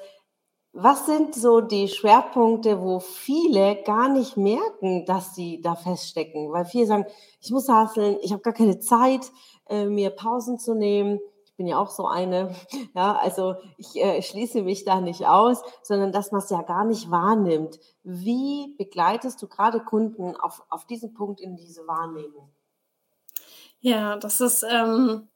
was 0.82 1.06
sind 1.06 1.36
so 1.36 1.62
die 1.62 1.88
Schwerpunkte, 1.88 2.82
wo 2.82 3.00
viele 3.00 3.82
gar 3.84 4.10
nicht 4.10 4.38
merken, 4.38 5.06
dass 5.06 5.36
sie 5.36 5.62
da 5.62 5.76
feststecken? 5.76 6.52
Weil 6.52 6.66
viele 6.66 6.86
sagen, 6.86 7.06
ich 7.42 7.52
muss 7.52 7.70
hasseln, 7.70 8.18
ich 8.22 8.32
habe 8.32 8.42
gar 8.42 8.54
keine 8.54 8.80
Zeit, 8.80 9.32
äh, 9.68 9.86
mir 9.86 10.10
Pausen 10.10 10.58
zu 10.58 10.74
nehmen. 10.74 11.20
Ich 11.46 11.56
bin 11.56 11.68
ja 11.68 11.80
auch 11.80 11.90
so 11.90 12.08
eine. 12.08 12.56
Ja, 12.96 13.16
also 13.16 13.56
ich 13.78 13.96
äh, 13.98 14.22
schließe 14.22 14.64
mich 14.64 14.84
da 14.84 15.00
nicht 15.00 15.26
aus, 15.28 15.62
sondern 15.84 16.12
dass 16.12 16.32
man 16.32 16.42
es 16.42 16.50
ja 16.50 16.62
gar 16.62 16.86
nicht 16.86 17.12
wahrnimmt. 17.12 17.80
Wie 18.04 18.76
begleitest 18.78 19.42
du 19.42 19.48
gerade 19.48 19.80
Kunden 19.80 20.36
auf, 20.36 20.64
auf 20.70 20.86
diesen 20.86 21.14
Punkt 21.14 21.40
in 21.40 21.56
diese 21.56 21.88
Wahrnehmung? 21.88 22.50
Ja, 23.80 24.18
das 24.18 24.42
ist 24.42 24.66
ähm, 24.70 25.30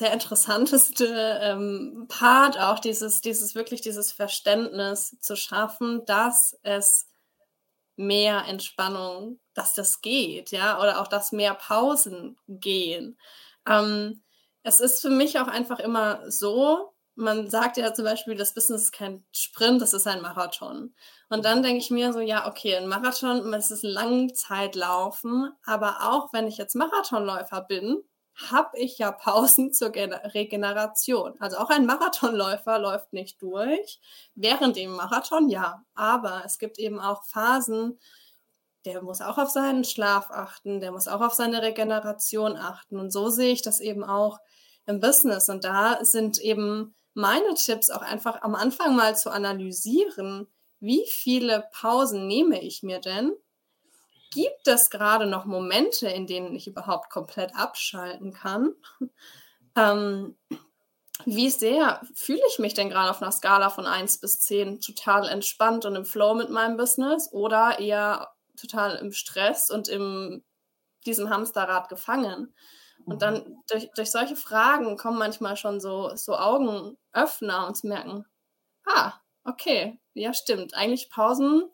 der 0.00 0.12
interessanteste 0.12 1.38
ähm, 1.42 2.06
Part, 2.08 2.58
auch 2.58 2.78
dieses, 2.78 3.20
dieses 3.20 3.54
wirklich 3.54 3.80
dieses 3.82 4.12
Verständnis 4.12 5.16
zu 5.20 5.36
schaffen, 5.36 6.04
dass 6.06 6.58
es 6.62 7.06
mehr 7.96 8.44
Entspannung, 8.46 9.38
dass 9.54 9.74
das 9.74 10.00
geht, 10.00 10.50
ja, 10.50 10.80
oder 10.80 11.00
auch 11.00 11.08
dass 11.08 11.32
mehr 11.32 11.54
Pausen 11.54 12.38
gehen. 12.48 13.18
Ähm, 13.68 14.22
es 14.62 14.80
ist 14.80 15.02
für 15.02 15.10
mich 15.10 15.38
auch 15.38 15.48
einfach 15.48 15.78
immer 15.78 16.30
so, 16.30 16.94
man 17.14 17.50
sagt 17.50 17.76
ja 17.76 17.92
zum 17.92 18.04
Beispiel, 18.04 18.34
das 18.34 18.54
Business 18.54 18.84
ist 18.84 18.92
kein 18.92 19.24
Sprint, 19.32 19.82
das 19.82 19.92
ist 19.92 20.06
ein 20.06 20.22
Marathon. 20.22 20.94
Und 21.28 21.44
dann 21.44 21.62
denke 21.62 21.78
ich 21.78 21.90
mir 21.90 22.12
so, 22.12 22.20
ja, 22.20 22.48
okay, 22.48 22.76
ein 22.76 22.88
Marathon, 22.88 23.52
es 23.54 23.70
ist 23.70 23.84
ein 23.84 23.90
Langzeitlaufen, 23.90 25.52
aber 25.64 25.98
auch 26.10 26.32
wenn 26.32 26.46
ich 26.46 26.56
jetzt 26.56 26.74
Marathonläufer 26.74 27.60
bin, 27.62 28.02
habe 28.34 28.78
ich 28.78 28.98
ja 28.98 29.12
Pausen 29.12 29.72
zur 29.72 29.92
Regeneration. 29.94 31.34
Also 31.38 31.58
auch 31.58 31.70
ein 31.70 31.86
Marathonläufer 31.86 32.78
läuft 32.78 33.12
nicht 33.12 33.40
durch. 33.42 34.00
Während 34.34 34.76
dem 34.76 34.92
Marathon 34.92 35.48
ja, 35.48 35.84
aber 35.94 36.42
es 36.44 36.58
gibt 36.58 36.78
eben 36.78 36.98
auch 37.00 37.24
Phasen, 37.24 37.98
der 38.84 39.02
muss 39.02 39.20
auch 39.20 39.38
auf 39.38 39.50
seinen 39.50 39.84
Schlaf 39.84 40.30
achten, 40.30 40.80
der 40.80 40.92
muss 40.92 41.08
auch 41.08 41.20
auf 41.20 41.34
seine 41.34 41.62
Regeneration 41.62 42.56
achten. 42.56 42.98
Und 42.98 43.12
so 43.12 43.28
sehe 43.28 43.52
ich 43.52 43.62
das 43.62 43.80
eben 43.80 44.02
auch 44.02 44.38
im 44.86 44.98
Business. 44.98 45.48
Und 45.48 45.64
da 45.64 46.04
sind 46.04 46.38
eben 46.40 46.94
meine 47.14 47.54
Tipps 47.54 47.90
auch 47.90 48.02
einfach 48.02 48.42
am 48.42 48.54
Anfang 48.54 48.96
mal 48.96 49.16
zu 49.16 49.30
analysieren, 49.30 50.48
wie 50.80 51.04
viele 51.08 51.68
Pausen 51.72 52.26
nehme 52.26 52.60
ich 52.60 52.82
mir 52.82 52.98
denn? 52.98 53.32
Gibt 54.32 54.66
es 54.66 54.88
gerade 54.88 55.26
noch 55.26 55.44
Momente, 55.44 56.08
in 56.08 56.26
denen 56.26 56.54
ich 56.54 56.66
überhaupt 56.66 57.10
komplett 57.10 57.54
abschalten 57.54 58.32
kann? 58.32 58.74
Ähm, 59.74 60.36
wie 61.24 61.48
sehr 61.48 62.02
fühle 62.14 62.42
ich 62.46 62.58
mich 62.58 62.74
denn 62.74 62.90
gerade 62.90 63.08
auf 63.08 63.22
einer 63.22 63.32
Skala 63.32 63.70
von 63.70 63.86
1 63.86 64.20
bis 64.20 64.38
10 64.40 64.82
total 64.82 65.26
entspannt 65.26 65.86
und 65.86 65.96
im 65.96 66.04
Flow 66.04 66.34
mit 66.34 66.50
meinem 66.50 66.76
Business 66.76 67.32
oder 67.32 67.78
eher 67.78 68.34
total 68.60 68.96
im 68.96 69.12
Stress 69.12 69.70
und 69.70 69.88
in 69.88 70.44
diesem 71.06 71.30
Hamsterrad 71.30 71.88
gefangen? 71.88 72.54
Und 73.06 73.22
dann 73.22 73.34
mhm. 73.36 73.62
durch, 73.68 73.88
durch 73.94 74.10
solche 74.10 74.36
Fragen 74.36 74.98
kommen 74.98 75.18
manchmal 75.18 75.56
schon 75.56 75.80
so, 75.80 76.14
so 76.14 76.36
Augenöffner 76.36 77.66
und 77.66 77.76
zu 77.76 77.86
merken, 77.86 78.26
ah, 78.84 79.14
okay, 79.44 79.98
ja, 80.14 80.34
stimmt. 80.34 80.74
Eigentlich 80.74 81.10
Pausen, 81.10 81.70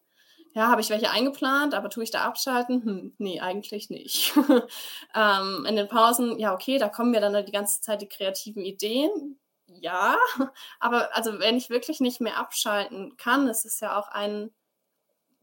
ja, 0.55 0.69
habe 0.69 0.81
ich 0.81 0.91
welche 0.91 1.11
eingeplant, 1.11 1.75
aber 1.75 1.91
tue 1.91 2.05
ich 2.05 2.11
da 2.11 2.25
abschalten? 2.25 2.83
Hm, 2.83 3.15
nee, 3.19 3.41
eigentlich 3.41 3.91
nicht. 3.91 4.35
ähm, 5.15 5.65
in 5.69 5.77
den 5.77 5.89
Pausen, 5.89 6.39
ja, 6.39 6.55
okay, 6.55 6.79
da 6.79 6.89
kommen 6.89 7.11
mir 7.11 7.21
dann 7.21 7.45
die 7.45 7.53
ganze 7.53 7.81
Zeit 7.81 8.03
die 8.03 8.09
kreativen 8.09 8.65
Ideen. 8.65 9.39
Ja, 9.67 10.17
aber 10.81 11.15
also 11.15 11.39
wenn 11.39 11.57
ich 11.57 11.71
wirklich 11.71 12.01
nicht 12.01 12.21
mehr 12.21 12.39
abschalten 12.39 13.17
kann, 13.17 13.49
ist 13.49 13.65
es 13.65 13.81
ja 13.81 13.99
auch 13.99 14.09
ein 14.09 14.51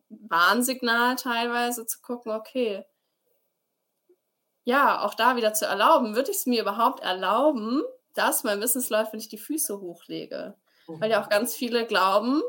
Warnsignal 0.10 1.16
teilweise 1.16 1.86
zu 1.86 2.02
gucken, 2.02 2.32
okay, 2.32 2.86
ja, 4.64 5.02
auch 5.02 5.14
da 5.14 5.36
wieder 5.36 5.54
zu 5.54 5.66
erlauben, 5.66 6.16
würde 6.16 6.32
ich 6.32 6.38
es 6.38 6.46
mir 6.48 6.62
überhaupt 6.62 7.02
erlauben, 7.02 7.84
dass 8.16 8.44
mein 8.44 8.60
Business 8.60 8.90
läuft, 8.90 9.14
wenn 9.14 9.20
ich 9.20 9.30
die 9.30 9.38
Füße 9.38 9.80
hochlege? 9.80 10.56
Weil 10.88 11.12
ja 11.12 11.24
auch 11.24 11.30
ganz 11.30 11.56
viele 11.56 11.86
glauben, 11.86 12.42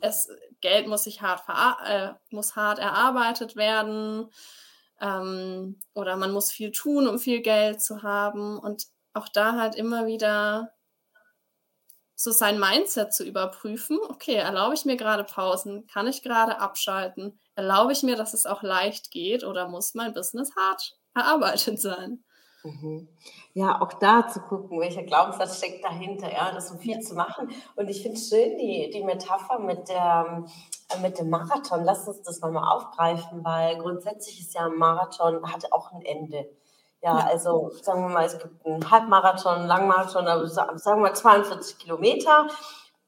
es, 0.00 0.28
Geld 0.66 0.88
muss 0.88 1.04
sich 1.04 1.22
hart, 1.22 1.44
äh, 1.86 2.12
muss 2.30 2.56
hart 2.56 2.80
erarbeitet 2.80 3.54
werden 3.54 4.28
ähm, 5.00 5.80
oder 5.94 6.16
man 6.16 6.32
muss 6.32 6.50
viel 6.50 6.72
tun, 6.72 7.06
um 7.06 7.20
viel 7.20 7.40
Geld 7.40 7.80
zu 7.80 8.02
haben. 8.02 8.58
Und 8.58 8.86
auch 9.14 9.28
da 9.28 9.52
halt 9.52 9.76
immer 9.76 10.06
wieder 10.06 10.72
so 12.16 12.32
sein 12.32 12.58
Mindset 12.58 13.14
zu 13.14 13.22
überprüfen. 13.22 13.96
Okay, 14.08 14.34
erlaube 14.34 14.74
ich 14.74 14.84
mir 14.84 14.96
gerade 14.96 15.22
Pausen? 15.22 15.86
Kann 15.86 16.08
ich 16.08 16.24
gerade 16.24 16.58
abschalten? 16.58 17.38
Erlaube 17.54 17.92
ich 17.92 18.02
mir, 18.02 18.16
dass 18.16 18.34
es 18.34 18.44
auch 18.44 18.64
leicht 18.64 19.12
geht 19.12 19.44
oder 19.44 19.68
muss 19.68 19.94
mein 19.94 20.14
Business 20.14 20.50
hart 20.56 20.98
erarbeitet 21.14 21.80
sein. 21.80 22.24
Mhm. 22.66 23.08
Ja, 23.54 23.80
auch 23.80 23.92
da 23.94 24.26
zu 24.26 24.40
gucken, 24.40 24.80
welcher 24.80 25.04
Glaubenssatz 25.04 25.58
steckt 25.58 25.84
dahinter, 25.84 26.32
ja, 26.32 26.50
das 26.52 26.68
so 26.68 26.76
viel 26.76 27.00
zu 27.00 27.14
machen. 27.14 27.48
Und 27.76 27.88
ich 27.88 28.02
finde 28.02 28.18
schön 28.18 28.58
die, 28.58 28.90
die 28.92 29.04
Metapher 29.04 29.60
mit, 29.60 29.88
der, 29.88 30.44
äh, 30.92 31.00
mit 31.00 31.18
dem 31.18 31.30
Marathon. 31.30 31.84
Lass 31.84 32.08
uns 32.08 32.22
das 32.22 32.40
nochmal 32.40 32.72
aufgreifen, 32.72 33.44
weil 33.44 33.78
grundsätzlich 33.78 34.40
ist 34.40 34.54
ja 34.54 34.66
ein 34.66 34.76
Marathon, 34.76 35.52
hat 35.52 35.72
auch 35.72 35.92
ein 35.92 36.02
Ende. 36.02 36.48
Ja, 37.02 37.14
also 37.14 37.70
sagen 37.82 38.02
wir 38.02 38.08
mal, 38.08 38.24
es 38.24 38.38
gibt 38.38 38.66
einen 38.66 38.90
Halbmarathon, 38.90 39.58
einen 39.58 39.68
Langmarathon, 39.68 40.26
aber 40.26 40.46
sagen 40.48 40.80
wir 40.84 40.96
mal 40.96 41.14
42 41.14 41.78
Kilometer. 41.78 42.48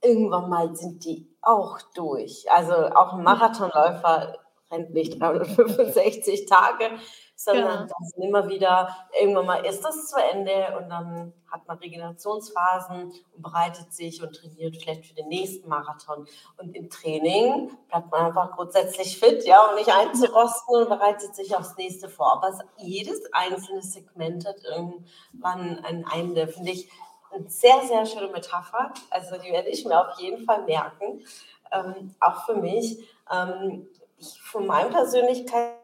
Irgendwann 0.00 0.48
mal 0.48 0.76
sind 0.76 1.04
die 1.04 1.26
auch 1.42 1.80
durch. 1.94 2.46
Also 2.50 2.74
auch 2.74 3.14
ein 3.14 3.24
Marathonläufer 3.24 4.34
rennt 4.70 4.92
nicht 4.92 5.20
365 5.20 6.46
Tage, 6.46 6.90
sondern 7.34 7.86
genau. 7.86 7.94
das 7.98 8.12
immer 8.16 8.48
wieder, 8.48 8.96
irgendwann 9.18 9.46
mal 9.46 9.64
ist 9.64 9.82
das 9.84 10.08
zu 10.08 10.16
Ende 10.16 10.76
und 10.76 10.88
dann 10.88 11.32
hat 11.50 11.66
man 11.66 11.78
Regenerationsphasen 11.78 13.12
und 13.36 13.42
bereitet 13.42 13.92
sich 13.92 14.22
und 14.22 14.34
trainiert 14.34 14.76
vielleicht 14.76 15.06
für 15.06 15.14
den 15.14 15.28
nächsten 15.28 15.68
Marathon. 15.68 16.26
Und 16.58 16.74
im 16.74 16.90
Training 16.90 17.70
bleibt 17.88 18.10
man 18.10 18.26
einfach 18.26 18.56
grundsätzlich 18.56 19.18
fit, 19.18 19.44
ja, 19.46 19.68
und 19.68 19.76
nicht 19.76 19.90
einzurosten 19.90 20.76
und 20.76 20.88
bereitet 20.88 21.34
sich 21.34 21.56
aufs 21.56 21.76
nächste 21.76 22.08
vor. 22.08 22.32
Aber 22.32 22.58
jedes 22.76 23.20
einzelne 23.32 23.82
Segment 23.82 24.46
hat 24.46 24.56
irgendwann 24.64 25.78
ein 25.84 26.04
Ende, 26.12 26.48
finde 26.48 26.72
ich 26.72 26.90
eine 27.30 27.48
sehr, 27.48 27.80
sehr 27.86 28.04
schöne 28.04 28.28
Metapher. 28.28 28.92
Also 29.10 29.36
die 29.36 29.52
werde 29.52 29.68
ich 29.68 29.84
mir 29.84 30.00
auf 30.00 30.18
jeden 30.18 30.44
Fall 30.44 30.64
merken. 30.64 31.24
Ähm, 31.70 32.14
auch 32.20 32.46
für 32.46 32.56
mich. 32.56 32.98
Ähm, 33.30 33.86
ich, 34.18 34.40
von 34.42 34.66
meinem 34.66 34.90
Persönlichkeit 34.90 35.78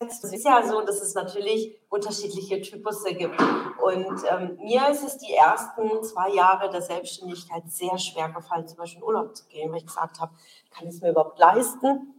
es 0.00 0.22
ist 0.22 0.44
ja 0.44 0.62
so, 0.64 0.80
dass 0.82 1.00
es 1.00 1.14
natürlich 1.14 1.76
unterschiedliche 1.88 2.60
Typusse 2.60 3.14
gibt. 3.14 3.40
Und 3.82 4.22
ähm, 4.30 4.56
mir 4.62 4.88
ist 4.90 5.02
es 5.02 5.18
die 5.18 5.34
ersten 5.34 6.04
zwei 6.04 6.30
Jahre 6.30 6.70
der 6.70 6.82
Selbstständigkeit 6.82 7.64
sehr 7.66 7.98
schwer 7.98 8.28
gefallen, 8.28 8.68
zum 8.68 8.78
Beispiel 8.78 9.00
in 9.00 9.04
Urlaub 9.04 9.36
zu 9.36 9.46
gehen, 9.48 9.72
weil 9.72 9.78
ich 9.78 9.86
gesagt 9.86 10.20
habe, 10.20 10.32
kann 10.70 10.86
ich 10.86 10.94
es 10.94 11.00
mir 11.00 11.10
überhaupt 11.10 11.38
leisten? 11.40 12.14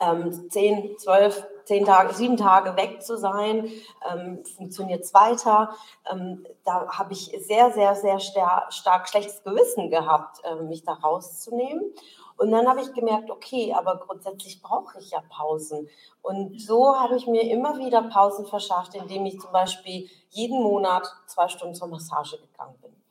Ähm, 0.00 0.50
zehn, 0.50 0.98
zwölf, 0.98 1.46
zehn 1.64 1.84
Tage, 1.84 2.12
sieben 2.12 2.36
Tage 2.36 2.74
weg 2.76 3.02
zu 3.04 3.16
sein, 3.16 3.70
ähm, 4.10 4.42
funktioniert 4.56 5.04
es 5.04 5.14
weiter. 5.14 5.76
Ähm, 6.10 6.44
da 6.64 6.88
habe 6.88 7.12
ich 7.12 7.32
sehr, 7.46 7.70
sehr, 7.70 7.94
sehr 7.94 8.18
stark, 8.18 8.72
stark 8.72 9.08
schlechtes 9.08 9.44
Gewissen 9.44 9.90
gehabt, 9.90 10.40
äh, 10.44 10.56
mich 10.56 10.82
da 10.82 10.94
rauszunehmen. 10.94 11.92
Und 12.36 12.50
dann 12.50 12.68
habe 12.68 12.80
ich 12.80 12.92
gemerkt, 12.92 13.30
okay, 13.30 13.72
aber 13.72 13.96
grundsätzlich 13.98 14.62
brauche 14.62 14.98
ich 14.98 15.10
ja 15.10 15.22
Pausen. 15.28 15.88
Und 16.22 16.60
so 16.60 16.96
habe 16.96 17.16
ich 17.16 17.26
mir 17.26 17.42
immer 17.42 17.78
wieder 17.78 18.02
Pausen 18.02 18.46
verschafft, 18.46 18.94
indem 18.94 19.26
ich 19.26 19.40
zum 19.40 19.52
Beispiel 19.52 20.08
jeden 20.30 20.62
Monat 20.62 21.06
zwei 21.26 21.48
Stunden 21.48 21.74
zur 21.74 21.88
Massage 21.88 22.38
gegangen 22.38 22.76
bin. 22.80 23.01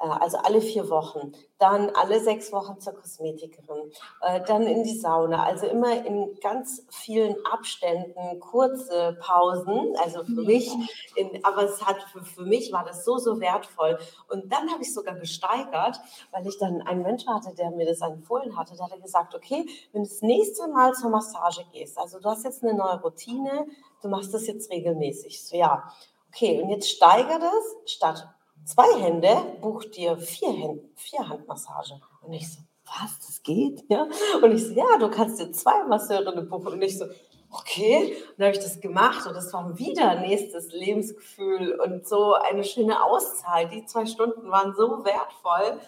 Äh, 0.00 0.06
also 0.08 0.38
alle 0.38 0.60
vier 0.60 0.88
Wochen, 0.90 1.32
dann 1.58 1.90
alle 1.90 2.20
sechs 2.20 2.52
Wochen 2.52 2.80
zur 2.80 2.94
Kosmetikerin, 2.94 3.90
äh, 4.22 4.40
dann 4.42 4.62
in 4.62 4.82
die 4.82 4.98
Sauna, 4.98 5.44
also 5.44 5.66
immer 5.66 6.04
in 6.04 6.34
ganz 6.40 6.86
vielen 6.90 7.36
Abständen 7.46 8.40
kurze 8.40 9.16
Pausen, 9.20 9.94
also 10.02 10.24
für 10.24 10.42
mich, 10.42 10.70
in, 11.16 11.44
aber 11.44 11.64
es 11.64 11.84
hat 11.84 12.02
für, 12.12 12.24
für 12.24 12.44
mich 12.44 12.72
war 12.72 12.84
das 12.84 13.04
so, 13.04 13.18
so 13.18 13.40
wertvoll. 13.40 13.98
Und 14.28 14.50
dann 14.52 14.70
habe 14.70 14.82
ich 14.82 14.92
sogar 14.92 15.14
gesteigert, 15.14 16.00
weil 16.32 16.46
ich 16.46 16.58
dann 16.58 16.82
einen 16.82 17.02
Mensch 17.02 17.26
hatte, 17.26 17.54
der 17.54 17.70
mir 17.70 17.86
das 17.86 18.00
empfohlen 18.00 18.56
hatte, 18.56 18.76
der 18.76 18.86
hat 18.86 19.02
gesagt, 19.02 19.34
okay, 19.34 19.66
wenn 19.92 20.02
du 20.02 20.08
das 20.08 20.22
nächste 20.22 20.68
Mal 20.68 20.94
zur 20.94 21.10
Massage 21.10 21.64
gehst, 21.72 21.98
also 21.98 22.18
du 22.18 22.28
hast 22.28 22.44
jetzt 22.44 22.62
eine 22.62 22.74
neue 22.74 23.00
Routine, 23.00 23.66
du 24.02 24.08
machst 24.08 24.32
das 24.32 24.46
jetzt 24.46 24.70
regelmäßig. 24.70 25.44
So, 25.44 25.56
ja, 25.56 25.92
okay, 26.28 26.62
und 26.62 26.70
jetzt 26.70 26.88
steigere 26.88 27.38
das 27.38 27.92
statt 27.92 28.28
zwei 28.64 29.00
Hände, 29.00 29.36
buch 29.60 29.84
dir 29.84 30.16
vier, 30.16 30.52
Hände, 30.52 30.88
vier 30.94 31.28
Handmassage. 31.28 32.00
Und 32.22 32.32
ich 32.32 32.52
so, 32.52 32.60
was, 32.84 33.18
das 33.26 33.42
geht? 33.42 33.84
Ja? 33.88 34.06
Und 34.42 34.52
ich 34.52 34.66
so, 34.66 34.72
ja, 34.72 34.98
du 34.98 35.10
kannst 35.10 35.40
dir 35.40 35.52
zwei 35.52 35.84
Masseurinnen 35.84 36.48
buchen. 36.48 36.72
Und 36.72 36.82
ich 36.82 36.98
so, 36.98 37.06
okay. 37.50 38.16
Und 38.30 38.38
dann 38.38 38.48
habe 38.48 38.56
ich 38.56 38.62
das 38.62 38.80
gemacht 38.80 39.26
und 39.26 39.34
das 39.34 39.52
war 39.52 39.78
wieder 39.78 40.20
nächstes 40.20 40.72
Lebensgefühl 40.72 41.78
und 41.80 42.06
so 42.06 42.34
eine 42.34 42.64
schöne 42.64 43.02
Auszeit. 43.04 43.72
Die 43.72 43.84
zwei 43.84 44.06
Stunden 44.06 44.50
waren 44.50 44.74
so 44.74 45.04
wertvoll. 45.04 45.80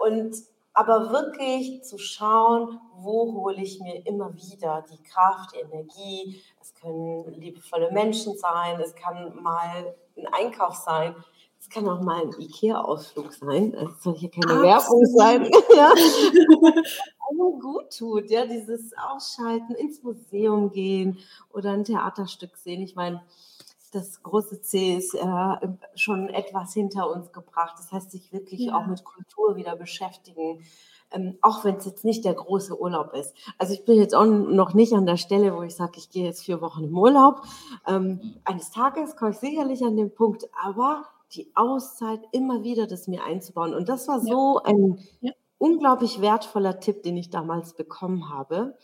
Und 0.00 0.36
aber 0.76 1.10
wirklich 1.10 1.82
zu 1.84 1.96
schauen, 1.96 2.78
wo 2.96 3.32
hole 3.32 3.62
ich 3.62 3.80
mir 3.80 4.06
immer 4.06 4.34
wieder 4.34 4.84
die 4.92 5.02
Kraft, 5.02 5.54
die 5.54 5.60
Energie. 5.60 6.42
Es 6.60 6.74
können 6.74 7.32
liebevolle 7.32 7.90
Menschen 7.92 8.36
sein, 8.36 8.78
es 8.80 8.94
kann 8.94 9.42
mal 9.42 9.94
ein 10.18 10.26
Einkauf 10.34 10.74
sein. 10.74 11.16
Es 11.66 11.74
kann 11.74 11.88
auch 11.88 12.00
mal 12.00 12.22
ein 12.22 12.32
Ikea-Ausflug 12.38 13.32
sein. 13.32 13.74
Es 13.74 14.02
soll 14.02 14.14
hier 14.14 14.30
keine 14.30 14.52
Absolut. 14.52 14.64
Werbung 14.64 15.06
sein. 15.16 15.44
ja. 15.76 15.92
Also 17.28 17.58
gut 17.58 17.98
tut, 17.98 18.30
ja, 18.30 18.46
dieses 18.46 18.92
Ausschalten, 18.96 19.74
ins 19.74 20.00
Museum 20.02 20.70
gehen 20.70 21.18
oder 21.52 21.72
ein 21.72 21.82
Theaterstück 21.82 22.56
sehen. 22.56 22.82
Ich 22.82 22.94
meine, 22.94 23.20
das 23.90 24.22
große 24.22 24.62
C 24.62 24.96
ist 24.96 25.14
äh, 25.14 25.68
schon 25.96 26.28
etwas 26.28 26.72
hinter 26.72 27.10
uns 27.10 27.32
gebracht. 27.32 27.74
Das 27.78 27.90
heißt, 27.90 28.12
sich 28.12 28.32
wirklich 28.32 28.60
ja. 28.60 28.76
auch 28.76 28.86
mit 28.86 29.02
Kultur 29.02 29.56
wieder 29.56 29.74
beschäftigen. 29.74 30.62
ähm, 31.10 31.36
auch 31.42 31.64
wenn 31.64 31.76
es 31.76 31.84
jetzt 31.84 32.04
nicht 32.04 32.24
der 32.24 32.34
große 32.34 32.80
Urlaub 32.80 33.12
ist. 33.12 33.34
Also 33.58 33.72
ich 33.72 33.84
bin 33.84 33.96
jetzt 33.96 34.14
auch 34.14 34.24
noch 34.24 34.74
nicht 34.74 34.92
an 34.92 35.06
der 35.06 35.16
Stelle, 35.16 35.56
wo 35.56 35.62
ich 35.62 35.74
sage, 35.74 35.94
ich 35.96 36.10
gehe 36.10 36.24
jetzt 36.24 36.44
vier 36.44 36.60
Wochen 36.60 36.84
im 36.84 36.96
Urlaub. 36.96 37.42
Ähm, 37.88 38.36
eines 38.44 38.70
Tages 38.70 39.16
komme 39.16 39.32
ich 39.32 39.38
sicherlich 39.38 39.82
an 39.84 39.96
den 39.96 40.14
Punkt, 40.14 40.48
aber 40.62 41.04
die 41.32 41.50
Auszeit 41.54 42.20
immer 42.32 42.62
wieder 42.62 42.86
das 42.86 43.08
mir 43.08 43.24
einzubauen. 43.24 43.74
Und 43.74 43.88
das 43.88 44.08
war 44.08 44.20
so 44.20 44.60
ja. 44.64 44.72
ein 44.72 44.98
ja. 45.20 45.32
unglaublich 45.58 46.20
wertvoller 46.20 46.80
Tipp, 46.80 47.02
den 47.02 47.16
ich 47.16 47.30
damals 47.30 47.74
bekommen 47.74 48.30
habe 48.30 48.76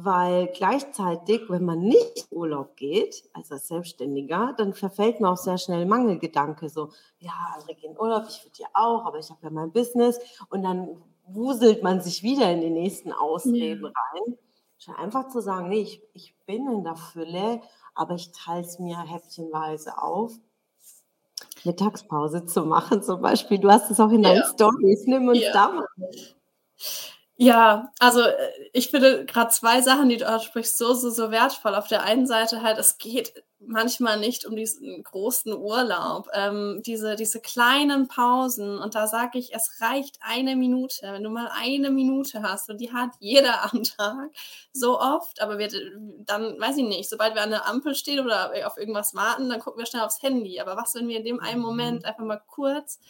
weil 0.00 0.46
gleichzeitig, 0.54 1.48
wenn 1.48 1.64
man 1.64 1.80
nicht 1.80 2.28
Urlaub 2.30 2.76
geht, 2.76 3.28
also 3.32 3.54
als 3.54 3.66
Selbstständiger, 3.66 4.54
dann 4.56 4.72
verfällt 4.72 5.20
mir 5.20 5.28
auch 5.28 5.36
sehr 5.36 5.58
schnell 5.58 5.86
Mangelgedanke, 5.86 6.68
so, 6.68 6.90
ja, 7.18 7.32
andere 7.54 7.74
gehen 7.74 7.98
Urlaub, 7.98 8.26
ich 8.28 8.44
würde 8.44 8.58
ja 8.58 8.68
auch, 8.74 9.04
aber 9.04 9.18
ich 9.18 9.28
habe 9.28 9.40
ja 9.42 9.50
mein 9.50 9.72
Business 9.72 10.20
und 10.50 10.62
dann 10.62 11.02
wuselt 11.26 11.82
man 11.82 12.00
sich 12.00 12.22
wieder 12.22 12.50
in 12.52 12.60
die 12.60 12.70
nächsten 12.70 13.12
Ausreden 13.12 13.86
ja. 13.86 13.92
rein. 14.12 14.38
Schon 14.78 14.94
einfach 14.94 15.28
zu 15.28 15.40
sagen, 15.40 15.68
nee, 15.68 15.80
ich, 15.80 16.02
ich 16.12 16.36
bin 16.46 16.70
in 16.70 16.84
der 16.84 16.94
Fülle, 16.94 17.60
aber 17.94 18.14
ich 18.14 18.30
teile 18.30 18.64
es 18.64 18.78
mir 18.78 19.00
häppchenweise 19.00 20.00
auf. 20.00 20.32
Mittagspause 21.64 22.46
zu 22.46 22.64
machen 22.64 23.02
zum 23.02 23.20
Beispiel. 23.20 23.58
Du 23.58 23.70
hast 23.70 23.90
es 23.90 24.00
auch 24.00 24.10
in 24.10 24.22
deinen 24.22 24.38
ja. 24.38 24.46
Stories. 24.46 25.04
Nimm 25.06 25.28
uns 25.28 25.40
ja. 25.40 25.52
da 25.52 25.68
mal. 25.68 25.86
Ja, 27.36 27.92
also 28.00 28.20
äh, 28.22 28.34
ich 28.72 28.90
finde 28.90 29.24
gerade 29.24 29.50
zwei 29.50 29.80
Sachen, 29.80 30.08
die 30.08 30.16
du 30.16 30.28
aussprichst, 30.28 30.76
so, 30.76 30.92
so, 30.94 31.10
so 31.10 31.30
wertvoll. 31.30 31.74
Auf 31.74 31.86
der 31.86 32.02
einen 32.02 32.26
Seite 32.26 32.62
halt, 32.62 32.78
es 32.78 32.98
geht 32.98 33.44
manchmal 33.60 34.18
nicht 34.20 34.46
um 34.46 34.54
diesen 34.54 35.02
großen 35.02 35.52
Urlaub, 35.52 36.28
ähm, 36.32 36.80
diese, 36.86 37.16
diese 37.16 37.40
kleinen 37.40 38.06
Pausen. 38.06 38.78
Und 38.78 38.94
da 38.94 39.06
sage 39.06 39.38
ich, 39.38 39.54
es 39.54 39.80
reicht 39.80 40.18
eine 40.20 40.54
Minute. 40.54 41.12
Wenn 41.12 41.24
du 41.24 41.30
mal 41.30 41.50
eine 41.52 41.90
Minute 41.90 42.42
hast, 42.42 42.70
und 42.70 42.80
die 42.80 42.92
hat 42.92 43.10
jeder 43.18 43.64
am 43.72 43.82
Tag, 43.82 44.30
so 44.72 45.00
oft, 45.00 45.42
aber 45.42 45.58
wir, 45.58 45.68
dann, 46.24 46.58
weiß 46.60 46.76
ich 46.76 46.84
nicht, 46.84 47.08
sobald 47.08 47.34
wir 47.34 47.42
an 47.42 47.50
der 47.50 47.66
Ampel 47.66 47.94
stehen 47.94 48.24
oder 48.24 48.52
auf 48.66 48.76
irgendwas 48.76 49.14
warten, 49.14 49.48
dann 49.48 49.60
gucken 49.60 49.80
wir 49.80 49.86
schnell 49.86 50.02
aufs 50.02 50.22
Handy. 50.22 50.60
Aber 50.60 50.76
was, 50.76 50.94
wenn 50.94 51.08
wir 51.08 51.18
in 51.18 51.24
dem 51.24 51.40
einen 51.40 51.60
Moment 51.60 52.00
mhm. 52.00 52.04
einfach 52.04 52.24
mal 52.24 52.42
kurz 52.46 53.00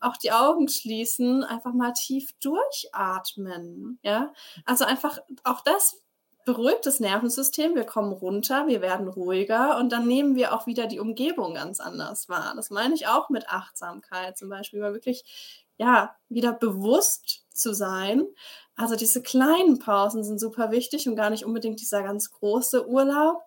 auch 0.00 0.16
die 0.16 0.32
Augen 0.32 0.68
schließen, 0.68 1.44
einfach 1.44 1.74
mal 1.74 1.92
tief 1.92 2.32
durchatmen. 2.40 3.98
Ja, 4.02 4.32
also 4.64 4.84
einfach 4.84 5.18
auch 5.44 5.60
das 5.60 6.00
beruhigt 6.44 6.86
das 6.86 7.00
Nervensystem. 7.00 7.74
Wir 7.74 7.84
kommen 7.84 8.12
runter, 8.12 8.66
wir 8.66 8.80
werden 8.80 9.08
ruhiger 9.08 9.78
und 9.78 9.90
dann 9.92 10.06
nehmen 10.06 10.34
wir 10.34 10.54
auch 10.54 10.66
wieder 10.66 10.86
die 10.86 11.00
Umgebung 11.00 11.54
ganz 11.54 11.80
anders 11.80 12.28
wahr. 12.28 12.52
Das 12.56 12.70
meine 12.70 12.94
ich 12.94 13.06
auch 13.06 13.28
mit 13.28 13.48
Achtsamkeit 13.48 14.36
zum 14.36 14.48
Beispiel, 14.48 14.80
mal 14.80 14.92
wirklich 14.94 15.24
ja 15.76 16.14
wieder 16.28 16.52
bewusst 16.52 17.46
zu 17.52 17.74
sein. 17.74 18.26
Also 18.76 18.96
diese 18.96 19.22
kleinen 19.22 19.78
Pausen 19.78 20.24
sind 20.24 20.38
super 20.38 20.70
wichtig 20.70 21.08
und 21.08 21.16
gar 21.16 21.30
nicht 21.30 21.44
unbedingt 21.44 21.80
dieser 21.80 22.02
ganz 22.02 22.30
große 22.30 22.88
Urlaub. 22.88 23.42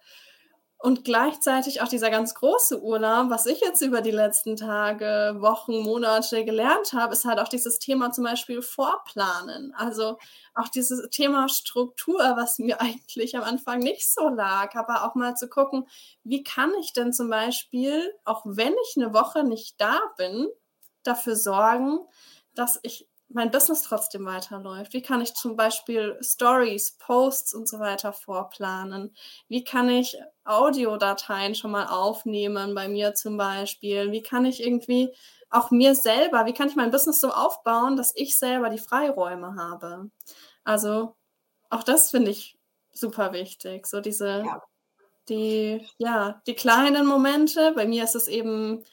Und 0.84 1.06
gleichzeitig 1.06 1.82
auch 1.82 1.88
dieser 1.88 2.10
ganz 2.10 2.34
große 2.34 2.84
Urlaub, 2.84 3.30
was 3.30 3.46
ich 3.46 3.62
jetzt 3.62 3.82
über 3.82 4.02
die 4.02 4.12
letzten 4.12 4.58
Tage, 4.58 5.38
Wochen, 5.40 5.80
Monate 5.80 6.44
gelernt 6.44 6.92
habe, 6.92 7.14
ist 7.14 7.24
halt 7.24 7.40
auch 7.40 7.48
dieses 7.48 7.80
Thema 7.80 8.12
zum 8.12 8.26
Beispiel 8.26 8.62
Vorplanen. 8.62 9.74
Also 9.76 10.18
auch 10.54 10.68
dieses 10.68 11.10
Thema 11.10 11.48
Struktur, 11.48 12.20
was 12.20 12.60
mir 12.60 12.82
eigentlich 12.82 13.38
am 13.38 13.44
Anfang 13.44 13.80
nicht 13.80 14.12
so 14.12 14.28
lag, 14.28 14.76
aber 14.76 15.06
auch 15.06 15.16
mal 15.16 15.38
zu 15.38 15.48
gucken, 15.48 15.88
wie 16.26 16.44
kann 16.44 16.74
ich 16.82 16.92
denn 16.92 17.14
zum 17.14 17.30
Beispiel, 17.30 18.14
auch 18.26 18.42
wenn 18.44 18.74
ich 18.84 19.02
eine 19.02 19.14
Woche 19.14 19.46
nicht 19.46 19.80
da 19.80 20.02
bin, 20.18 20.50
dafür 21.04 21.38
sorgen, 21.38 22.00
dass 22.56 22.82
ich 22.84 23.08
mein 23.34 23.52
Business 23.52 23.82
trotzdem 23.82 24.26
weiterläuft? 24.26 24.94
Wie 24.94 25.02
kann 25.02 25.22
ich 25.22 25.34
zum 25.34 25.56
Beispiel 25.56 26.18
Stories, 26.22 26.98
Posts 26.98 27.54
und 27.54 27.68
so 27.68 27.80
weiter 27.80 28.14
vorplanen? 28.14 29.16
Wie 29.48 29.64
kann 29.64 29.90
ich 29.90 30.18
Audiodateien 30.44 31.56
schon 31.56 31.72
mal 31.72 31.88
aufnehmen, 31.88 32.76
bei 32.76 32.88
mir 32.88 33.14
zum 33.14 33.38
Beispiel? 33.38 34.12
Wie 34.12 34.22
kann 34.22 34.46
ich 34.46 34.64
irgendwie 34.64 35.14
auch 35.50 35.72
mir 35.72 35.96
selber, 35.96 36.46
wie 36.46 36.54
kann 36.54 36.68
ich 36.68 36.76
mein 36.76 36.92
Business 36.92 37.22
so 37.22 37.30
aufbauen, 37.30 37.96
dass 37.96 38.16
ich 38.16 38.38
selber 38.38 38.70
die 38.70 38.80
Freiräume 38.80 39.56
habe? 39.56 40.10
Also 40.64 41.16
auch 41.70 41.84
das 41.84 42.10
finde 42.10 42.32
ich 42.32 42.58
super 42.92 43.34
wichtig. 43.34 43.88
So 43.88 44.02
diese, 44.02 44.44
ja. 44.46 44.64
die, 45.30 45.88
ja, 45.98 46.42
die 46.48 46.56
kleinen 46.56 47.06
Momente. 47.06 47.72
Bei 47.74 47.86
mir 47.86 48.04
ist 48.04 48.16
es 48.16 48.28
eben 48.28 48.84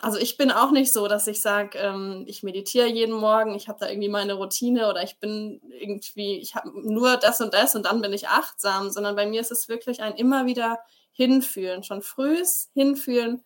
also 0.00 0.18
ich 0.18 0.36
bin 0.36 0.52
auch 0.52 0.70
nicht 0.70 0.92
so, 0.92 1.08
dass 1.08 1.26
ich 1.26 1.40
sage, 1.40 1.76
ähm, 1.78 2.24
ich 2.28 2.42
meditiere 2.44 2.86
jeden 2.86 3.14
Morgen, 3.14 3.54
ich 3.54 3.68
habe 3.68 3.80
da 3.80 3.88
irgendwie 3.88 4.08
meine 4.08 4.34
Routine 4.34 4.88
oder 4.88 5.02
ich 5.02 5.18
bin 5.18 5.60
irgendwie, 5.80 6.36
ich 6.36 6.54
habe 6.54 6.70
nur 6.72 7.16
das 7.16 7.40
und 7.40 7.52
das 7.52 7.74
und 7.74 7.84
dann 7.84 8.00
bin 8.00 8.12
ich 8.12 8.28
achtsam, 8.28 8.90
sondern 8.90 9.16
bei 9.16 9.26
mir 9.26 9.40
ist 9.40 9.50
es 9.50 9.68
wirklich 9.68 10.00
ein 10.00 10.14
immer 10.14 10.46
wieder 10.46 10.78
hinfühlen, 11.10 11.82
schon 11.82 12.02
frühes 12.02 12.70
hinfühlen, 12.74 13.42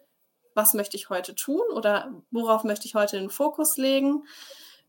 was 0.55 0.75
möchte 0.75 0.97
ich 0.97 1.09
heute 1.09 1.35
tun 1.35 1.63
oder 1.73 2.13
worauf 2.31 2.65
möchte 2.65 2.87
ich 2.87 2.95
heute 2.95 3.19
den 3.19 3.31
Fokus 3.31 3.79
legen. 3.79 4.25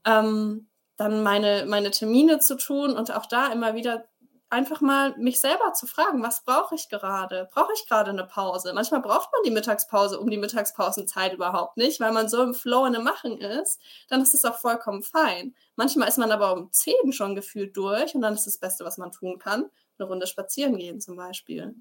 Ähm, 0.05 0.67
dann 0.97 1.23
meine, 1.23 1.65
meine 1.65 1.91
Termine 1.91 2.39
zu 2.39 2.55
tun 2.57 2.93
und 2.93 3.09
auch 3.11 3.25
da 3.25 3.51
immer 3.51 3.73
wieder 3.73 4.05
einfach 4.53 4.79
mal 4.81 5.15
mich 5.17 5.41
selber 5.41 5.73
zu 5.73 5.87
fragen, 5.87 6.23
was 6.23 6.43
brauche 6.43 6.75
ich 6.75 6.87
gerade? 6.87 7.49
Brauche 7.51 7.73
ich 7.73 7.87
gerade 7.87 8.11
eine 8.11 8.23
Pause? 8.23 8.71
Manchmal 8.73 9.01
braucht 9.01 9.29
man 9.33 9.41
die 9.43 9.51
Mittagspause 9.51 10.19
um 10.19 10.29
die 10.29 10.37
Mittagspausenzeit 10.37 11.33
überhaupt 11.33 11.75
nicht, 11.77 11.99
weil 11.99 12.13
man 12.13 12.29
so 12.29 12.41
im 12.41 12.53
Flow 12.53 12.85
in 12.85 12.93
dem 12.93 13.03
Machen 13.03 13.39
ist. 13.39 13.81
Dann 14.07 14.21
ist 14.21 14.33
es 14.33 14.45
auch 14.45 14.59
vollkommen 14.59 15.03
fein. 15.03 15.55
Manchmal 15.75 16.07
ist 16.07 16.17
man 16.17 16.31
aber 16.31 16.53
um 16.53 16.71
10 16.71 17.11
schon 17.11 17.35
gefühlt 17.35 17.75
durch 17.75 18.15
und 18.15 18.21
dann 18.21 18.35
ist 18.35 18.45
das 18.45 18.59
Beste, 18.59 18.85
was 18.85 18.97
man 18.97 19.11
tun 19.11 19.39
kann, 19.39 19.69
eine 19.97 20.07
Runde 20.07 20.27
spazieren 20.27 20.77
gehen 20.77 21.01
zum 21.01 21.15
Beispiel. 21.15 21.75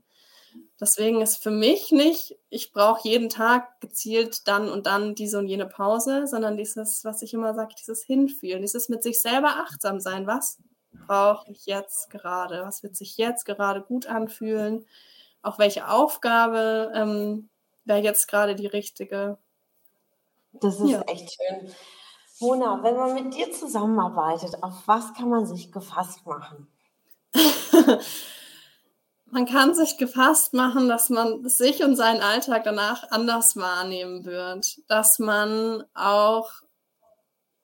Deswegen 0.80 1.22
ist 1.22 1.42
für 1.42 1.50
mich 1.50 1.92
nicht, 1.92 2.36
ich 2.50 2.72
brauche 2.72 3.08
jeden 3.08 3.28
Tag 3.28 3.80
gezielt 3.80 4.48
dann 4.48 4.68
und 4.68 4.86
dann 4.86 5.14
diese 5.14 5.38
und 5.38 5.46
jene 5.46 5.66
Pause, 5.66 6.26
sondern 6.26 6.56
dieses, 6.56 7.04
was 7.04 7.22
ich 7.22 7.34
immer 7.34 7.54
sage, 7.54 7.74
dieses 7.78 8.02
Hinfühlen, 8.02 8.62
dieses 8.62 8.88
mit 8.88 9.02
sich 9.02 9.20
selber 9.20 9.48
achtsam 9.48 10.00
sein. 10.00 10.26
Was 10.26 10.58
brauche 11.06 11.50
ich 11.50 11.66
jetzt 11.66 12.10
gerade? 12.10 12.62
Was 12.64 12.82
wird 12.82 12.96
sich 12.96 13.16
jetzt 13.16 13.44
gerade 13.44 13.82
gut 13.82 14.06
anfühlen? 14.06 14.86
Auch 15.42 15.58
welche 15.58 15.88
Aufgabe 15.88 16.92
ähm, 16.94 17.48
wäre 17.84 18.00
jetzt 18.00 18.28
gerade 18.28 18.54
die 18.54 18.66
richtige? 18.66 19.38
Das 20.52 20.78
ist 20.80 20.90
ja. 20.90 21.02
echt 21.02 21.32
schön. 21.32 21.72
Mona, 22.40 22.82
wenn 22.82 22.96
man 22.96 23.14
mit 23.14 23.34
dir 23.34 23.52
zusammenarbeitet, 23.52 24.62
auf 24.62 24.82
was 24.86 25.14
kann 25.14 25.28
man 25.28 25.46
sich 25.46 25.70
gefasst 25.70 26.26
machen? 26.26 26.66
man 29.30 29.46
kann 29.46 29.74
sich 29.74 29.96
gefasst 29.96 30.52
machen, 30.52 30.88
dass 30.88 31.08
man 31.08 31.48
sich 31.48 31.82
und 31.82 31.96
seinen 31.96 32.20
Alltag 32.20 32.64
danach 32.64 33.10
anders 33.10 33.56
wahrnehmen 33.56 34.24
wird, 34.24 34.78
dass 34.88 35.18
man 35.18 35.84
auch 35.94 36.50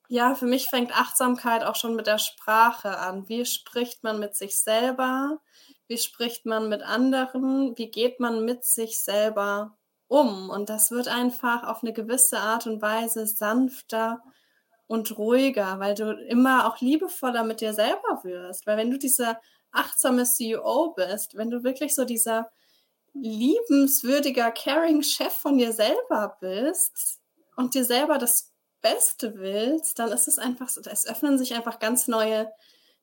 ja, 0.09 0.35
für 0.35 0.47
mich 0.47 0.69
fängt 0.69 0.99
Achtsamkeit 0.99 1.63
auch 1.65 1.77
schon 1.77 1.95
mit 1.95 2.07
der 2.07 2.19
Sprache 2.19 2.99
an. 2.99 3.29
Wie 3.29 3.45
spricht 3.45 4.03
man 4.03 4.19
mit 4.19 4.35
sich 4.35 4.59
selber? 4.59 5.39
Wie 5.87 5.99
spricht 5.99 6.47
man 6.47 6.69
mit 6.71 6.83
anderen? 6.83 7.77
Wie 7.77 7.91
geht 7.91 8.19
man 8.19 8.45
mit 8.45 8.65
sich 8.65 9.03
selber 9.03 9.77
um? 10.09 10.49
Und 10.49 10.71
das 10.71 10.91
wird 10.91 11.09
einfach 11.09 11.65
auf 11.65 11.83
eine 11.83 11.93
gewisse 11.93 12.39
Art 12.39 12.67
und 12.67 12.81
Weise 12.81 13.27
sanfter 13.27 14.23
und 14.87 15.19
ruhiger, 15.19 15.79
weil 15.79 15.95
du 15.95 16.13
immer 16.13 16.67
auch 16.67 16.81
liebevoller 16.81 17.45
mit 17.45 17.61
dir 17.61 17.75
selber 17.75 18.21
wirst. 18.23 18.67
Weil 18.67 18.79
wenn 18.79 18.91
du 18.91 18.99
dieser 18.99 19.39
achtsame 19.73 20.25
CEO 20.25 20.95
bist, 20.97 21.37
wenn 21.37 21.51
du 21.51 21.65
wirklich 21.65 21.95
so 21.95 22.07
dieser 22.07 22.51
liebenswürdiger, 23.13 24.51
caring 24.53 25.03
Chef 25.03 25.35
von 25.35 25.59
dir 25.59 25.73
selber 25.73 26.39
bist 26.41 27.21
und 27.57 27.75
dir 27.75 27.85
selber 27.85 28.17
das 28.17 28.53
Beste 28.81 29.35
willst, 29.37 29.99
dann 29.99 30.13
ist 30.13 30.29
es 30.29 30.39
einfach 30.39 30.69
so, 30.69 30.81
es 30.83 31.07
öffnen 31.07 31.39
sich 31.39 31.55
einfach 31.55 31.79
ganz 31.79 32.09
neue, 32.09 32.51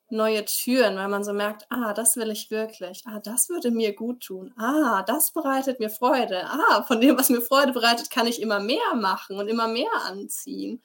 neue 0.08 0.44
Türen, 0.44 0.96
weil 0.96 1.08
man 1.08 1.24
so 1.24 1.32
merkt, 1.32 1.66
ah, 1.70 1.92
das 1.92 2.16
will 2.16 2.30
ich 2.30 2.50
wirklich, 2.50 3.02
ah, 3.06 3.20
das 3.20 3.48
würde 3.48 3.70
mir 3.70 3.94
gut 3.94 4.22
tun, 4.24 4.54
ah, 4.56 5.02
das 5.02 5.32
bereitet 5.32 5.80
mir 5.80 5.90
Freude, 5.90 6.44
ah, 6.46 6.82
von 6.84 7.00
dem, 7.00 7.18
was 7.18 7.30
mir 7.30 7.40
Freude 7.42 7.72
bereitet, 7.72 8.10
kann 8.10 8.26
ich 8.26 8.40
immer 8.40 8.60
mehr 8.60 8.94
machen 8.94 9.38
und 9.38 9.48
immer 9.48 9.68
mehr 9.68 9.92
anziehen. 10.06 10.82